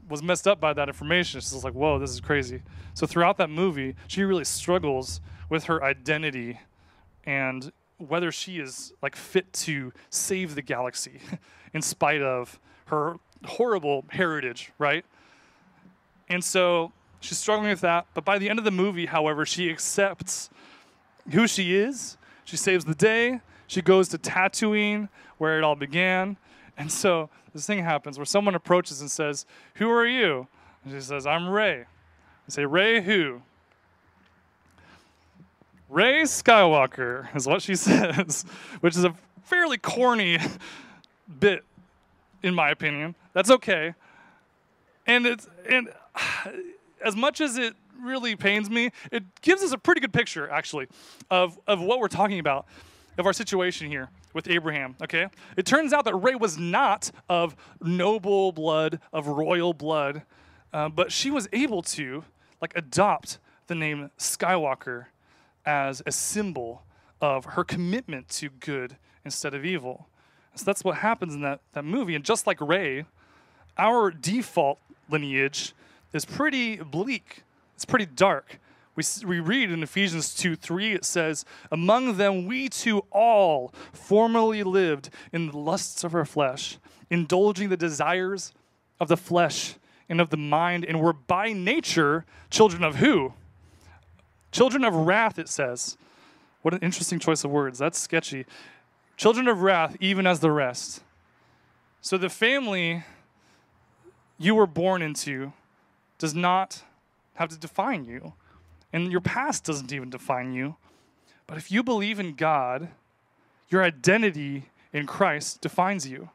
was 0.09 0.23
messed 0.23 0.47
up 0.47 0.61
by 0.61 0.73
that 0.73 0.89
information. 0.89 1.41
She's 1.41 1.65
like, 1.65 1.75
whoa, 1.75 1.99
this 1.99 2.11
is 2.11 2.21
crazy. 2.21 2.62
So 2.95 3.07
throughout 3.07 3.39
that 3.39 3.51
movie, 3.51 3.97
she 4.07 4.23
really 4.23 4.45
struggles 4.45 5.21
with 5.49 5.65
her 5.65 5.83
identity 5.83 6.61
and 7.25 7.73
whether 7.99 8.31
she 8.31 8.59
is 8.59 8.93
like 9.03 9.17
fit 9.17 9.53
to 9.53 9.93
save 10.11 10.55
the 10.55 10.62
galaxy 10.62 11.21
in 11.75 11.83
spite 11.83 12.23
of 12.23 12.61
her 12.87 13.17
horrible 13.45 14.05
heritage, 14.11 14.73
right? 14.79 15.05
And 16.29 16.43
so 16.43 16.93
she's 17.20 17.38
struggling 17.38 17.70
with 17.70 17.81
that. 17.81 18.07
But 18.14 18.24
by 18.24 18.38
the 18.38 18.48
end 18.48 18.59
of 18.59 18.64
the 18.64 18.70
movie, 18.70 19.07
however, 19.07 19.44
she 19.46 19.70
accepts 19.70 20.50
who 21.33 21.46
she 21.46 21.76
is. 21.76 22.16
She 22.44 22.57
saves 22.57 22.85
the 22.85 22.94
day. 22.94 23.40
She 23.66 23.83
goes 23.83 24.09
to 24.11 24.18
Tatooine, 24.18 25.09
where 25.38 25.59
it 25.59 25.64
all 25.64 25.74
began. 25.74 26.37
And 26.76 26.92
so 26.92 27.31
this 27.52 27.66
thing 27.66 27.83
happens 27.83 28.18
where 28.18 28.24
someone 28.24 28.55
approaches 28.55 29.00
and 29.00 29.11
says, 29.11 29.46
Who 29.74 29.90
are 29.90 30.07
you? 30.07 30.46
And 30.85 30.92
she 30.92 31.00
says, 31.00 31.26
I'm 31.26 31.48
Rey. 31.48 31.81
I 31.81 32.50
say, 32.50 32.64
Rey 32.64 33.02
who? 33.02 33.42
Rey 35.88 36.22
Skywalker 36.22 37.35
is 37.35 37.46
what 37.46 37.62
she 37.62 37.74
says, 37.76 38.44
which 38.81 38.96
is 38.96 39.05
a 39.05 39.14
fairly 39.42 39.79
corny 39.79 40.38
bit, 41.40 41.64
in 42.42 42.55
my 42.55 42.70
opinion. 42.70 43.14
That's 43.33 43.50
okay. 43.50 43.94
And 45.07 45.26
it's 45.26 45.48
and 45.68 45.88
as 47.04 47.16
much 47.16 47.40
as 47.40 47.56
it 47.56 47.74
really 48.00 48.37
pains 48.37 48.68
me, 48.70 48.90
it 49.11 49.24
gives 49.40 49.62
us 49.62 49.72
a 49.72 49.78
pretty 49.78 50.00
good 50.00 50.12
picture, 50.12 50.48
actually, 50.50 50.87
of, 51.30 51.59
of 51.66 51.80
what 51.80 51.98
we're 51.98 52.09
talking 52.09 52.38
about, 52.38 52.66
of 53.18 53.26
our 53.26 53.32
situation 53.32 53.88
here 53.88 54.11
with 54.35 54.48
Abraham, 54.50 54.94
okay? 55.02 55.28
It 55.56 55.64
turns 55.64 55.92
out 55.92 56.04
that 56.04 56.14
Rey 56.14 56.35
was 56.35 56.59
not 56.59 57.11
of 57.28 57.56
noble 57.80 58.52
blood, 58.52 59.00
of 59.12 59.26
royal 59.28 59.72
blood, 59.72 60.22
uh, 60.72 60.90
but 60.90 61.11
she 61.11 61.30
was 61.30 61.48
able 61.52 61.82
to, 61.82 62.24
like, 62.61 62.76
adopt 62.76 63.38
the 63.66 63.74
name 63.74 64.11
Skywalker 64.18 65.06
as 65.64 66.02
a 66.06 66.12
symbol 66.12 66.82
of 67.20 67.44
her 67.46 67.64
commitment 67.64 68.28
to 68.28 68.50
good 68.50 68.96
instead 69.24 69.54
of 69.54 69.64
evil. 69.64 70.09
So 70.54 70.64
that's 70.64 70.85
what 70.85 70.98
happens 70.98 71.35
in 71.35 71.40
that, 71.42 71.61
that 71.72 71.85
movie. 71.85 72.14
And 72.14 72.24
just 72.24 72.46
like 72.46 72.61
Rey, 72.61 73.04
our 73.78 74.11
default 74.11 74.78
lineage 75.09 75.74
is 76.12 76.25
pretty 76.25 76.77
bleak. 76.77 77.42
It's 77.75 77.85
pretty 77.85 78.07
dark. 78.07 78.59
We, 78.95 79.05
we 79.27 79.40
read 79.40 79.71
in 79.71 79.83
Ephesians 79.83 80.35
2 80.35 80.57
3, 80.57 80.95
it 80.95 81.05
says, 81.05 81.45
Among 81.71 82.16
them 82.16 82.47
we 82.47 82.69
too 82.69 83.05
all 83.11 83.73
formerly 83.92 84.62
lived 84.62 85.11
in 85.33 85.51
the 85.51 85.59
lusts 85.59 86.03
of 86.03 86.14
our 86.14 86.25
flesh, 86.25 86.79
indulging 87.11 87.69
the 87.69 87.77
desires 87.77 88.55
of 88.99 89.09
the 89.09 89.16
flesh 89.16 89.75
and 90.09 90.21
of 90.21 90.31
the 90.31 90.37
mind, 90.37 90.85
and 90.85 91.01
were 91.01 91.12
by 91.12 91.53
nature 91.53 92.25
children 92.49 92.83
of 92.83 92.97
who? 92.97 93.35
Children 94.51 94.85
of 94.85 94.95
wrath, 94.95 95.38
it 95.38 95.49
says. 95.49 95.99
What 96.62 96.73
an 96.73 96.81
interesting 96.81 97.19
choice 97.19 97.45
of 97.45 97.51
words. 97.51 97.79
That's 97.79 97.99
sketchy. 97.99 98.47
Children 99.16 99.49
of 99.49 99.61
wrath, 99.61 99.97
even 100.01 100.27
as 100.27 100.40
the 100.40 100.51
rest. 100.51 101.03
So 102.01 102.16
the 102.16 102.31
family 102.31 103.05
you 104.38 104.55
were 104.55 104.66
born 104.66 105.03
into 105.03 105.53
does 106.18 106.35
not 106.35 106.83
have 107.35 107.48
to 107.50 107.59
define 107.59 108.05
you. 108.05 108.33
And 108.92 109.11
your 109.11 109.20
past 109.20 109.64
doesn't 109.64 109.92
even 109.92 110.11
define 110.11 110.52
you. 110.52 110.76
But 111.46 111.59
if 111.59 111.70
you 111.70 111.83
believe 111.83 112.18
in 112.18 112.35
God, 112.35 112.88
your 113.68 113.83
identity 113.83 114.66
in 114.92 115.07
Christ 115.07 115.61
defines 115.61 116.09
you. 116.09 116.31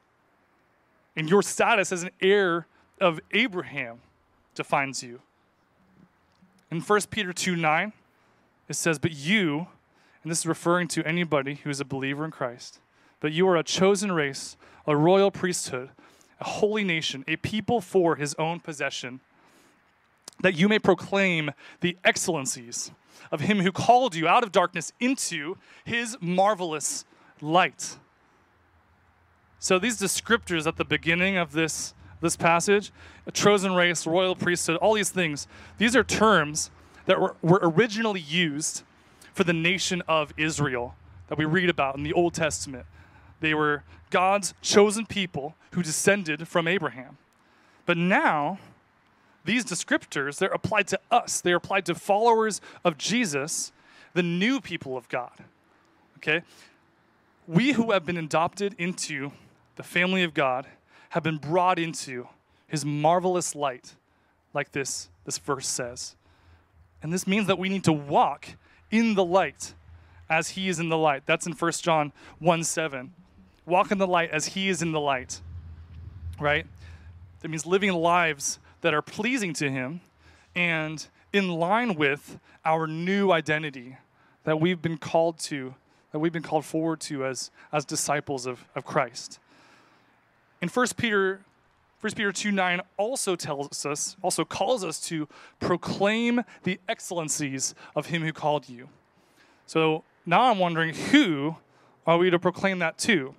And 1.16 1.30
your 1.30 1.42
status 1.42 1.92
as 1.92 2.04
an 2.04 2.12
heir 2.22 2.68
of 3.00 3.20
Abraham 3.32 4.00
defines 4.56 5.04
you. 5.04 5.22
In 6.70 6.80
1 6.80 7.02
Peter 7.10 7.34
2 7.34 7.56
9, 7.56 7.92
it 8.70 8.76
says, 8.76 9.00
But 9.00 9.12
you, 9.12 9.68
and 10.24 10.32
this 10.32 10.40
is 10.40 10.46
referring 10.46 10.88
to 10.90 11.06
anybody 11.06 11.56
who 11.56 11.70
is 11.70 11.82
a 11.82 11.86
believer 11.86 12.24
in 12.24 12.32
Christ, 12.32 12.80
but 13.20 13.34
you 13.34 13.48
are 13.50 13.58
a 13.58 13.64
chosen 13.64 14.12
race, 14.12 14.56
a 14.88 14.96
royal 14.96 15.32
priesthood, 15.32 15.90
a 16.40 16.46
holy 16.46 16.84
nation, 16.84 17.26
a 17.28 17.36
people 17.36 17.82
for 17.82 18.16
his 18.16 18.34
own 18.36 18.60
possession 18.60 19.20
that 20.42 20.56
you 20.56 20.68
may 20.68 20.80
proclaim 20.80 21.52
the 21.82 21.98
excellencies 22.04 22.92
of 23.32 23.42
him 23.42 23.60
who 23.60 23.72
called 23.72 24.16
you 24.16 24.28
out 24.28 24.44
of 24.44 24.52
darkness 24.52 24.92
into 25.00 25.58
his 25.84 26.18
marvelous 26.20 27.06
light. 27.42 27.98
So 29.60 29.78
these 29.78 30.00
descriptors 30.00 30.66
at 30.66 30.78
the 30.78 30.86
beginning 30.86 31.38
of 31.38 31.52
this, 31.52 31.94
this 32.20 32.36
passage, 32.36 32.92
a 33.28 33.32
chosen 33.32 33.74
race, 33.74 34.08
royal 34.08 34.36
priesthood, 34.36 34.78
all 34.78 34.96
these 34.96 35.12
things, 35.12 35.48
these 35.78 35.96
are 35.96 36.04
terms 36.04 36.72
that 37.06 37.20
were, 37.20 37.36
were 37.42 37.60
originally 37.62 38.20
used 38.20 38.84
for 39.34 39.44
the 39.44 39.54
nation 39.54 40.02
of 40.08 40.34
Israel 40.38 40.96
that 41.28 41.38
we 41.38 41.46
read 41.46 41.70
about 41.70 41.96
in 41.96 42.04
the 42.04 42.14
Old 42.14 42.34
Testament. 42.34 42.86
They 43.40 43.54
were 43.54 43.84
God's 44.10 44.54
chosen 44.62 45.06
people 45.06 45.56
who 45.72 45.82
descended 45.82 46.48
from 46.48 46.68
Abraham. 46.68 47.18
But 47.86 47.98
now, 47.98 48.60
these 49.44 49.66
descriptors, 49.66 50.38
they're 50.38 50.50
applied 50.50 50.88
to 50.90 51.00
us. 51.10 51.42
They're 51.42 51.58
applied 51.58 51.86
to 51.88 51.96
followers 51.96 52.62
of 52.84 52.98
Jesus, 52.98 53.72
the 54.14 54.24
new 54.24 54.62
people 54.62 54.96
of 54.98 55.10
God. 55.10 55.32
Okay? 56.18 56.42
We 57.48 57.74
who 57.74 57.92
have 57.92 58.06
been 58.06 58.18
adopted 58.18 58.76
into 58.78 59.32
the 59.76 59.84
family 59.84 60.24
of 60.24 60.34
God 60.34 60.68
have 61.10 61.24
been 61.24 61.38
brought 61.38 61.80
into 61.80 62.28
his 62.68 62.86
marvelous 62.86 63.56
light, 63.56 63.96
like 64.54 64.72
this, 64.72 65.10
this 65.26 65.38
verse 65.38 65.68
says. 65.68 66.16
And 67.02 67.12
this 67.12 67.26
means 67.26 67.48
that 67.48 67.58
we 67.58 67.68
need 67.68 67.84
to 67.86 67.94
walk 67.94 68.48
in 68.92 69.16
the 69.16 69.26
light 69.26 69.74
as 70.30 70.50
he 70.50 70.70
is 70.70 70.80
in 70.80 70.90
the 70.90 70.98
light. 70.98 71.24
That's 71.26 71.48
in 71.48 71.54
1 71.54 71.72
John 71.74 72.14
1 72.40 72.64
7. 72.64 73.14
Walk 73.66 73.92
in 73.92 73.98
the 73.98 74.08
light 74.08 74.32
as 74.32 74.48
he 74.48 74.70
is 74.70 74.82
in 74.82 74.92
the 74.92 75.00
light, 75.00 75.42
right? 76.40 76.66
That 77.42 77.50
means 77.50 77.66
living 77.66 77.92
lives 77.92 78.60
that 78.82 78.94
are 78.94 79.02
pleasing 79.02 79.54
to 79.54 79.70
Him 79.70 80.02
and 80.56 81.08
in 81.34 81.50
line 81.50 81.96
with 81.96 82.40
our 82.66 82.88
new 82.88 83.32
identity 83.32 83.98
that 84.44 84.60
we've 84.60 84.82
been 84.82 84.98
called 84.98 85.40
to, 85.40 85.76
that 86.12 86.20
we've 86.20 86.34
been 86.34 86.44
called 86.44 86.66
forward 86.66 87.00
to 87.02 87.26
as, 87.26 87.52
as 87.72 87.86
disciples 87.86 88.46
of, 88.46 88.66
of 88.76 88.86
Christ. 88.86 89.40
In 90.62 90.70
1 90.70 90.88
Peter 90.98 91.42
1 92.02 92.14
Peter 92.14 92.32
2 92.32 92.52
9 92.52 92.82
also 92.98 93.36
tells 93.36 93.86
us, 93.86 94.18
also 94.24 94.44
calls 94.44 94.84
us 94.84 95.00
to 95.00 95.28
proclaim 95.60 96.42
the 96.64 96.80
excellencies 96.90 97.76
of 97.96 98.08
him 98.08 98.24
who 98.24 98.34
called 98.34 98.68
you. 98.68 98.90
So 99.68 100.04
now 100.26 100.50
I'm 100.50 100.58
wondering 100.58 100.96
who 100.96 101.58
are 102.08 102.18
we 102.18 102.32
to 102.32 102.40
proclaim 102.40 102.80
that 102.80 102.98
to? 103.00 103.36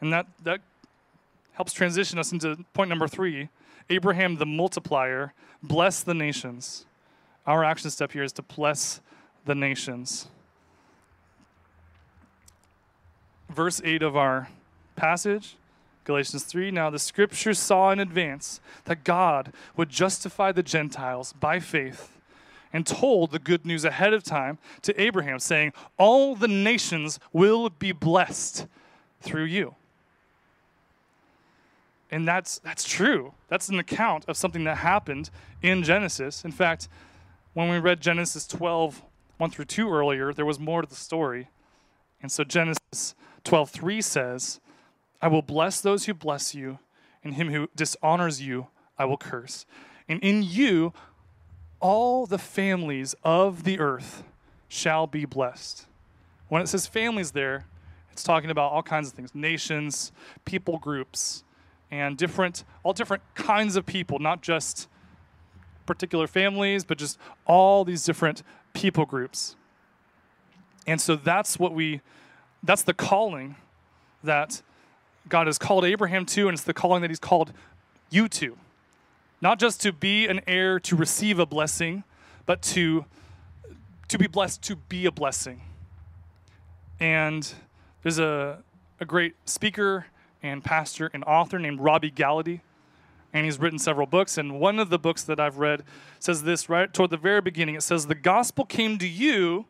And 0.00 0.12
that, 0.14 0.26
that 0.44 0.60
helps 1.52 1.74
transition 1.74 2.18
us 2.18 2.32
into 2.32 2.56
point 2.72 2.88
number 2.88 3.06
three 3.06 3.50
Abraham 3.90 4.36
the 4.36 4.46
multiplier, 4.46 5.32
bless 5.62 6.02
the 6.02 6.14
nations. 6.14 6.86
Our 7.46 7.64
action 7.64 7.90
step 7.90 8.12
here 8.12 8.22
is 8.22 8.32
to 8.34 8.42
bless 8.42 9.00
the 9.44 9.54
nations. 9.54 10.28
Verse 13.50 13.80
8 13.84 14.02
of 14.02 14.16
our 14.16 14.48
passage, 14.96 15.56
Galatians 16.04 16.44
3 16.44 16.70
Now 16.70 16.90
the 16.90 16.98
scriptures 16.98 17.58
saw 17.58 17.90
in 17.90 18.00
advance 18.00 18.60
that 18.84 19.04
God 19.04 19.52
would 19.76 19.90
justify 19.90 20.52
the 20.52 20.62
Gentiles 20.62 21.32
by 21.34 21.60
faith 21.60 22.18
and 22.72 22.86
told 22.86 23.30
the 23.30 23.38
good 23.38 23.64
news 23.64 23.84
ahead 23.84 24.12
of 24.12 24.24
time 24.24 24.58
to 24.82 25.00
Abraham, 25.00 25.38
saying, 25.38 25.72
All 25.96 26.34
the 26.34 26.48
nations 26.48 27.20
will 27.32 27.70
be 27.70 27.92
blessed 27.92 28.66
through 29.20 29.44
you. 29.44 29.76
And 32.14 32.28
that's, 32.28 32.60
that's 32.60 32.84
true. 32.84 33.34
That's 33.48 33.68
an 33.68 33.80
account 33.80 34.24
of 34.28 34.36
something 34.36 34.62
that 34.64 34.76
happened 34.76 35.30
in 35.62 35.82
Genesis. 35.82 36.44
In 36.44 36.52
fact, 36.52 36.86
when 37.54 37.68
we 37.68 37.80
read 37.80 38.00
Genesis 38.00 38.46
12, 38.46 39.02
1 39.38 39.50
through 39.50 39.64
2 39.64 39.90
earlier, 39.90 40.32
there 40.32 40.44
was 40.44 40.60
more 40.60 40.80
to 40.80 40.88
the 40.88 40.94
story. 40.94 41.48
And 42.22 42.30
so 42.30 42.44
Genesis 42.44 43.16
12, 43.42 43.68
3 43.68 44.00
says, 44.00 44.60
I 45.20 45.26
will 45.26 45.42
bless 45.42 45.80
those 45.80 46.04
who 46.04 46.14
bless 46.14 46.54
you, 46.54 46.78
and 47.24 47.34
him 47.34 47.50
who 47.50 47.68
dishonors 47.74 48.40
you, 48.40 48.68
I 48.96 49.06
will 49.06 49.16
curse. 49.16 49.66
And 50.08 50.22
in 50.22 50.44
you, 50.44 50.92
all 51.80 52.26
the 52.26 52.38
families 52.38 53.16
of 53.24 53.64
the 53.64 53.80
earth 53.80 54.22
shall 54.68 55.08
be 55.08 55.24
blessed. 55.24 55.86
When 56.46 56.62
it 56.62 56.68
says 56.68 56.86
families 56.86 57.32
there, 57.32 57.64
it's 58.12 58.22
talking 58.22 58.50
about 58.50 58.70
all 58.70 58.84
kinds 58.84 59.08
of 59.08 59.14
things 59.14 59.34
nations, 59.34 60.12
people 60.44 60.78
groups, 60.78 61.42
and 61.94 62.16
different, 62.18 62.64
all 62.82 62.92
different 62.92 63.22
kinds 63.34 63.76
of 63.76 63.86
people, 63.86 64.18
not 64.18 64.42
just 64.42 64.88
particular 65.86 66.26
families, 66.26 66.84
but 66.84 66.98
just 66.98 67.18
all 67.46 67.84
these 67.84 68.04
different 68.04 68.42
people 68.72 69.06
groups. 69.06 69.54
And 70.86 71.00
so 71.00 71.14
that's 71.16 71.58
what 71.58 71.72
we, 71.72 72.00
that's 72.62 72.82
the 72.82 72.94
calling 72.94 73.54
that 74.24 74.62
God 75.28 75.46
has 75.46 75.58
called 75.58 75.84
Abraham 75.84 76.26
to, 76.26 76.48
and 76.48 76.54
it's 76.56 76.64
the 76.64 76.74
calling 76.74 77.02
that 77.02 77.10
He's 77.10 77.26
called 77.30 77.52
you 78.10 78.28
to. 78.28 78.56
not 79.44 79.58
just 79.58 79.82
to 79.82 79.92
be 79.92 80.26
an 80.26 80.40
heir 80.46 80.80
to 80.80 80.96
receive 80.96 81.38
a 81.38 81.44
blessing, 81.44 82.02
but 82.46 82.62
to, 82.62 83.04
to 84.08 84.16
be 84.16 84.26
blessed 84.26 84.62
to 84.62 84.74
be 84.74 85.04
a 85.04 85.12
blessing. 85.12 85.60
And 86.98 87.52
there's 88.02 88.18
a, 88.18 88.62
a 89.00 89.04
great 89.04 89.34
speaker 89.44 90.06
and 90.44 90.62
pastor 90.62 91.10
and 91.12 91.24
author 91.24 91.58
named 91.58 91.80
Robby 91.80 92.12
Gallaty 92.12 92.60
and 93.34 93.44
he's 93.44 93.58
written 93.58 93.80
several 93.80 94.06
books. 94.06 94.38
And 94.38 94.60
one 94.60 94.78
of 94.78 94.88
the 94.88 94.98
books 94.98 95.24
that 95.24 95.40
I've 95.40 95.58
read 95.58 95.82
says 96.20 96.44
this 96.44 96.68
right 96.68 96.90
toward 96.90 97.10
the 97.10 97.16
very 97.16 97.40
beginning. 97.40 97.74
It 97.74 97.82
says, 97.82 98.06
The 98.06 98.14
gospel 98.14 98.64
came 98.64 98.96
to 98.98 99.08
you 99.08 99.66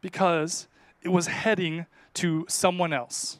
because 0.00 0.66
it 1.02 1.10
was 1.10 1.26
heading 1.26 1.84
to 2.14 2.46
someone 2.48 2.94
else. 2.94 3.38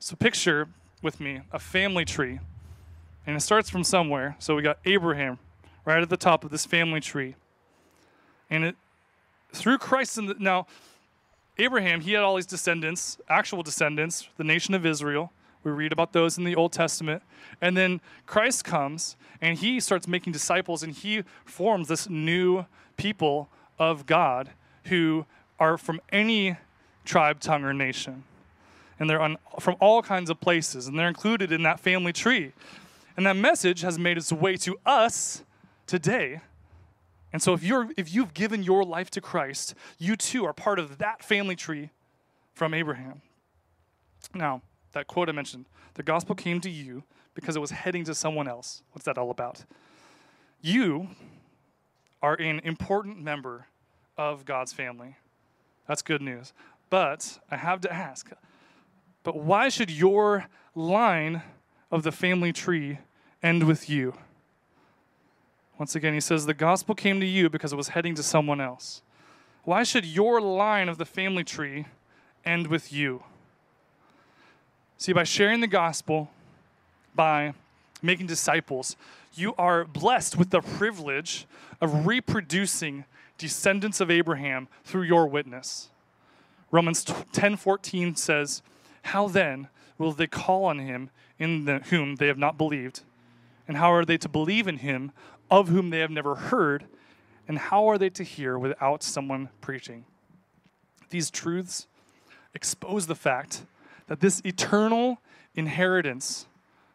So 0.00 0.16
picture 0.16 0.68
with 1.02 1.20
me 1.20 1.42
a 1.52 1.60
family 1.60 2.04
tree, 2.04 2.40
and 3.26 3.36
it 3.36 3.40
starts 3.40 3.70
from 3.70 3.84
somewhere. 3.84 4.36
So 4.40 4.56
we 4.56 4.62
got 4.62 4.78
Abraham 4.84 5.38
right 5.84 6.02
at 6.02 6.10
the 6.10 6.16
top 6.16 6.44
of 6.44 6.50
this 6.50 6.66
family 6.66 7.00
tree. 7.00 7.36
And 8.50 8.64
it 8.64 8.76
through 9.52 9.78
Christ 9.78 10.18
in 10.18 10.26
the, 10.26 10.34
now 10.38 10.66
Abraham, 11.58 12.02
he 12.02 12.12
had 12.12 12.22
all 12.22 12.36
these 12.36 12.46
descendants, 12.46 13.18
actual 13.28 13.62
descendants, 13.62 14.28
the 14.36 14.44
nation 14.44 14.74
of 14.74 14.84
Israel. 14.84 15.32
We 15.64 15.72
read 15.72 15.92
about 15.92 16.12
those 16.12 16.38
in 16.38 16.44
the 16.44 16.54
Old 16.54 16.72
Testament. 16.72 17.22
And 17.60 17.76
then 17.76 18.00
Christ 18.26 18.64
comes 18.64 19.16
and 19.40 19.58
he 19.58 19.80
starts 19.80 20.06
making 20.06 20.32
disciples 20.32 20.82
and 20.82 20.92
he 20.92 21.24
forms 21.44 21.88
this 21.88 22.08
new 22.08 22.66
people 22.96 23.48
of 23.78 24.06
God 24.06 24.50
who 24.84 25.26
are 25.58 25.78
from 25.78 26.00
any 26.12 26.56
tribe, 27.04 27.40
tongue, 27.40 27.64
or 27.64 27.72
nation. 27.72 28.24
And 28.98 29.08
they're 29.08 29.20
on, 29.20 29.38
from 29.58 29.76
all 29.80 30.02
kinds 30.02 30.30
of 30.30 30.40
places 30.40 30.86
and 30.86 30.98
they're 30.98 31.08
included 31.08 31.52
in 31.52 31.62
that 31.62 31.80
family 31.80 32.12
tree. 32.12 32.52
And 33.16 33.26
that 33.26 33.36
message 33.36 33.80
has 33.80 33.98
made 33.98 34.18
its 34.18 34.30
way 34.30 34.56
to 34.58 34.76
us 34.84 35.42
today. 35.86 36.40
And 37.36 37.42
so 37.42 37.52
if 37.52 37.62
you're 37.62 37.90
if 37.98 38.14
you've 38.14 38.32
given 38.32 38.62
your 38.62 38.82
life 38.82 39.10
to 39.10 39.20
Christ, 39.20 39.74
you 39.98 40.16
too 40.16 40.46
are 40.46 40.54
part 40.54 40.78
of 40.78 40.96
that 40.96 41.22
family 41.22 41.54
tree 41.54 41.90
from 42.54 42.72
Abraham. 42.72 43.20
Now, 44.34 44.62
that 44.92 45.06
quote 45.06 45.28
I 45.28 45.32
mentioned, 45.32 45.66
the 45.96 46.02
gospel 46.02 46.34
came 46.34 46.62
to 46.62 46.70
you 46.70 47.02
because 47.34 47.54
it 47.54 47.58
was 47.58 47.72
heading 47.72 48.04
to 48.04 48.14
someone 48.14 48.48
else. 48.48 48.82
What's 48.92 49.04
that 49.04 49.18
all 49.18 49.30
about? 49.30 49.66
You 50.62 51.08
are 52.22 52.36
an 52.36 52.60
important 52.60 53.20
member 53.20 53.66
of 54.16 54.46
God's 54.46 54.72
family. 54.72 55.16
That's 55.86 56.00
good 56.00 56.22
news. 56.22 56.54
But 56.88 57.38
I 57.50 57.58
have 57.58 57.82
to 57.82 57.92
ask, 57.92 58.30
but 59.22 59.36
why 59.36 59.68
should 59.68 59.90
your 59.90 60.46
line 60.74 61.42
of 61.90 62.02
the 62.02 62.12
family 62.12 62.54
tree 62.54 63.00
end 63.42 63.64
with 63.64 63.90
you? 63.90 64.14
Once 65.78 65.94
again, 65.94 66.14
he 66.14 66.20
says, 66.20 66.46
The 66.46 66.54
gospel 66.54 66.94
came 66.94 67.20
to 67.20 67.26
you 67.26 67.50
because 67.50 67.72
it 67.72 67.76
was 67.76 67.88
heading 67.88 68.14
to 68.14 68.22
someone 68.22 68.60
else. 68.60 69.02
Why 69.64 69.82
should 69.82 70.04
your 70.04 70.40
line 70.40 70.88
of 70.88 70.96
the 70.96 71.04
family 71.04 71.44
tree 71.44 71.86
end 72.44 72.68
with 72.68 72.92
you? 72.92 73.24
See, 74.96 75.12
by 75.12 75.24
sharing 75.24 75.60
the 75.60 75.66
gospel, 75.66 76.30
by 77.14 77.52
making 78.00 78.26
disciples, 78.26 78.96
you 79.34 79.54
are 79.56 79.84
blessed 79.84 80.38
with 80.38 80.50
the 80.50 80.60
privilege 80.60 81.46
of 81.80 82.06
reproducing 82.06 83.04
descendants 83.36 84.00
of 84.00 84.10
Abraham 84.10 84.68
through 84.84 85.02
your 85.02 85.26
witness. 85.26 85.90
Romans 86.70 87.04
10:14 87.04 88.16
says, 88.16 88.62
"How 89.02 89.28
then 89.28 89.68
will 89.98 90.12
they 90.12 90.26
call 90.26 90.64
on 90.64 90.78
him 90.78 91.10
in 91.38 91.64
the, 91.64 91.78
whom 91.90 92.16
they 92.16 92.26
have 92.28 92.38
not 92.38 92.56
believed? 92.56 93.02
And 93.68 93.76
how 93.76 93.92
are 93.92 94.04
they 94.04 94.18
to 94.18 94.28
believe 94.28 94.66
in 94.68 94.78
him 94.78 95.12
of 95.50 95.68
whom 95.68 95.90
they 95.90 96.00
have 96.00 96.10
never 96.10 96.34
heard? 96.34 96.86
And 97.48 97.58
how 97.58 97.86
are 97.88 97.98
they 97.98 98.10
to 98.10 98.24
hear 98.24 98.58
without 98.58 99.02
someone 99.02 99.50
preaching?" 99.60 100.04
These 101.10 101.30
truths 101.30 101.86
expose 102.54 103.06
the 103.06 103.14
fact 103.14 103.64
that 104.08 104.20
this 104.20 104.40
eternal 104.44 105.20
inheritance 105.54 106.46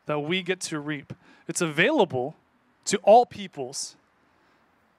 that 0.05 0.19
we 0.19 0.41
get 0.41 0.59
to 0.59 0.79
reap, 0.79 1.13
it's 1.47 1.61
available 1.61 2.35
to 2.85 2.97
all 2.97 3.25
peoples. 3.25 3.95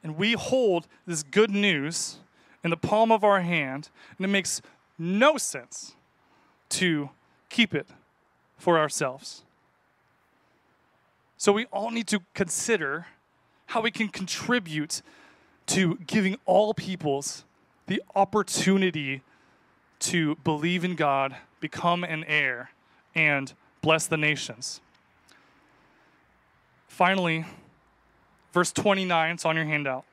And 0.02 0.16
we 0.16 0.32
hold 0.32 0.88
this 1.06 1.22
good 1.22 1.50
news 1.50 2.18
in 2.64 2.70
the 2.70 2.76
palm 2.76 3.12
of 3.12 3.24
our 3.24 3.40
hand, 3.40 3.90
and 4.16 4.24
it 4.24 4.28
makes 4.28 4.62
no 4.98 5.36
sense 5.36 5.94
to 6.70 7.10
keep 7.48 7.74
it 7.74 7.88
for 8.56 8.78
ourselves. 8.78 9.44
So 11.36 11.52
we 11.52 11.66
all 11.66 11.90
need 11.90 12.06
to 12.08 12.20
consider 12.34 13.06
how 13.72 13.80
we 13.80 13.90
can 13.90 14.06
contribute 14.06 15.00
to 15.64 15.96
giving 16.06 16.36
all 16.44 16.74
peoples 16.74 17.42
the 17.86 18.02
opportunity 18.14 19.22
to 19.98 20.34
believe 20.44 20.84
in 20.84 20.94
God, 20.94 21.34
become 21.58 22.04
an 22.04 22.22
heir, 22.24 22.70
and 23.14 23.54
bless 23.80 24.06
the 24.06 24.18
nations. 24.18 24.82
Finally, 26.86 27.46
verse 28.52 28.72
29, 28.72 29.36
it's 29.36 29.46
on 29.46 29.56
your 29.56 29.64
handout. 29.64 30.04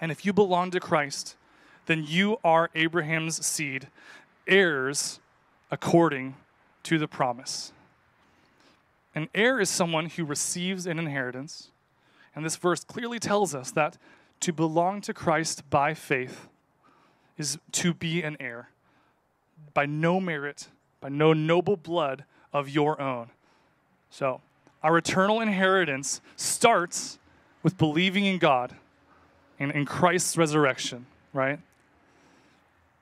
And 0.00 0.10
if 0.10 0.24
you 0.24 0.32
belong 0.32 0.70
to 0.70 0.80
Christ, 0.80 1.36
then 1.84 2.02
you 2.06 2.38
are 2.42 2.70
Abraham's 2.74 3.44
seed, 3.44 3.88
heirs 4.46 5.20
according 5.70 6.34
to 6.84 6.98
the 6.98 7.08
promise. 7.08 7.74
An 9.14 9.28
heir 9.34 9.60
is 9.60 9.68
someone 9.68 10.06
who 10.06 10.24
receives 10.24 10.86
an 10.86 10.98
inheritance. 10.98 11.68
And 12.34 12.44
this 12.44 12.56
verse 12.56 12.84
clearly 12.84 13.18
tells 13.18 13.54
us 13.54 13.70
that 13.72 13.98
to 14.40 14.52
belong 14.52 15.00
to 15.02 15.14
Christ 15.14 15.68
by 15.70 15.94
faith 15.94 16.48
is 17.38 17.58
to 17.72 17.94
be 17.94 18.22
an 18.22 18.36
heir 18.40 18.68
by 19.72 19.86
no 19.86 20.20
merit, 20.20 20.68
by 21.00 21.08
no 21.08 21.32
noble 21.32 21.76
blood 21.76 22.24
of 22.52 22.68
your 22.68 23.00
own. 23.00 23.30
So, 24.10 24.40
our 24.82 24.96
eternal 24.96 25.40
inheritance 25.40 26.20
starts 26.36 27.18
with 27.62 27.76
believing 27.76 28.24
in 28.26 28.38
God 28.38 28.76
and 29.58 29.72
in 29.72 29.86
Christ's 29.86 30.36
resurrection, 30.36 31.06
right? 31.32 31.58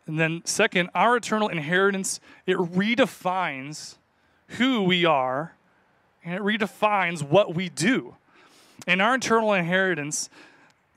And 0.07 0.19
then 0.19 0.43
second, 0.45 0.91
our 0.95 1.17
eternal 1.17 1.49
inheritance 1.49 2.21
it 2.47 2.57
redefines 2.57 3.97
who 4.59 4.83
we 4.83 5.05
are 5.05 5.55
and 6.25 6.35
it 6.35 6.41
redefines 6.41 7.23
what 7.23 7.55
we 7.55 7.69
do. 7.69 8.17
And 8.87 9.01
our 9.01 9.15
eternal 9.15 9.53
inheritance 9.53 10.29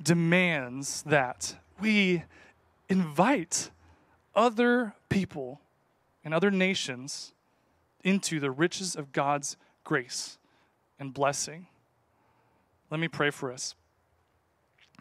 demands 0.01 1.03
that 1.03 1.55
we 1.79 2.23
invite 2.89 3.69
other 4.35 4.93
people 5.09 5.61
and 6.23 6.33
other 6.33 6.51
nations 6.51 7.33
into 8.03 8.39
the 8.39 8.51
riches 8.51 8.95
of 8.95 9.11
God's 9.11 9.57
grace 9.83 10.37
and 10.99 11.13
blessing. 11.13 11.67
Let 12.89 12.99
me 12.99 13.07
pray 13.07 13.29
for 13.29 13.51
us. 13.51 13.75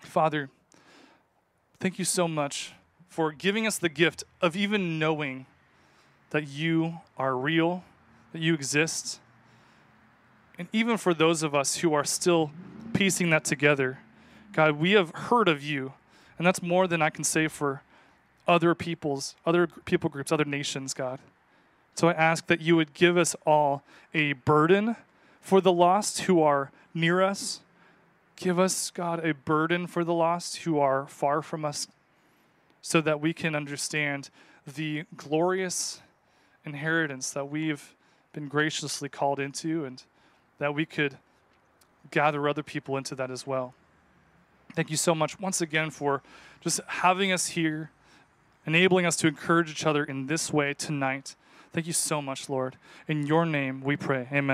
Father, 0.01 0.51
thank 1.81 1.99
you 1.99 2.05
so 2.05 2.29
much 2.29 2.73
for 3.09 3.33
giving 3.33 3.67
us 3.67 3.79
the 3.79 3.89
gift 3.89 4.25
of 4.41 4.57
even 4.57 4.99
knowing 4.99 5.47
that 6.31 6.49
you 6.49 7.01
are 7.17 7.37
real, 7.37 7.85
that 8.33 8.43
you 8.43 8.55
exist. 8.55 9.21
And 10.59 10.69
even 10.73 10.97
for 10.97 11.15
those 11.15 11.43
of 11.43 11.55
us 11.55 11.77
who 11.77 11.95
are 11.95 12.05
still 12.05 12.51
piecing 12.95 13.31
that 13.31 13.45
together, 13.45 13.99
God, 14.53 14.73
we 14.77 14.93
have 14.93 15.11
heard 15.11 15.49
of 15.49 15.63
you. 15.63 15.93
And 16.39 16.47
that's 16.47 16.63
more 16.63 16.87
than 16.87 17.03
I 17.03 17.11
can 17.11 17.25
say 17.25 17.49
for 17.49 17.83
other 18.49 18.75
peoples, 18.75 19.37
other 19.45 19.67
people 19.67 20.09
groups, 20.09 20.33
other 20.33 20.45
nations, 20.45 20.95
God. 20.95 21.19
So 21.95 22.09
I 22.09 22.13
ask 22.13 22.47
that 22.47 22.61
you 22.61 22.77
would 22.77 22.95
give 22.95 23.17
us 23.17 23.37
all 23.47 23.83
a 24.13 24.33
burden 24.33 24.97
for 25.41 25.61
the 25.61 25.73
lost 25.73 26.23
who 26.23 26.43
are 26.43 26.71
near 26.93 27.23
us. 27.23 27.61
Give 28.37 28.59
us, 28.59 28.91
God, 28.91 29.25
a 29.25 29.35
burden 29.35 29.87
for 29.87 30.03
the 30.03 30.15
lost 30.15 30.59
who 30.59 30.79
are 30.79 31.07
far 31.07 31.43
from 31.43 31.65
us 31.65 31.87
so 32.83 33.01
that 33.01 33.21
we 33.21 33.33
can 33.33 33.55
understand 33.55 34.31
the 34.67 35.05
glorious 35.17 36.01
inheritance 36.65 37.31
that 37.31 37.49
we've 37.49 37.95
been 38.33 38.49
graciously 38.49 39.09
called 39.09 39.39
into 39.39 39.85
and 39.85 40.03
that 40.59 40.75
we 40.75 40.85
could 40.85 41.17
gather 42.15 42.49
other 42.49 42.63
people 42.63 42.97
into 42.97 43.15
that 43.17 43.31
as 43.31 43.47
well. 43.47 43.75
Thank 44.75 44.91
you 44.91 44.97
so 44.97 45.15
much 45.15 45.39
once 45.41 45.61
again 45.61 45.91
for 45.91 46.23
just 46.61 46.81
having 46.87 47.33
us 47.33 47.49
here 47.49 47.91
enabling 48.67 49.05
us 49.05 49.17
to 49.17 49.27
encourage 49.27 49.71
each 49.71 49.85
other 49.85 50.05
in 50.05 50.27
this 50.27 50.53
way 50.53 50.73
tonight. 50.75 51.37
Thank 51.73 51.87
you 51.87 51.93
so 51.93 52.23
much, 52.23 52.49
Lord. 52.49 52.77
In 53.09 53.27
your 53.27 53.45
name 53.45 53.83
we 53.83 53.97
pray. 53.97 54.29
Amen. 54.33 54.53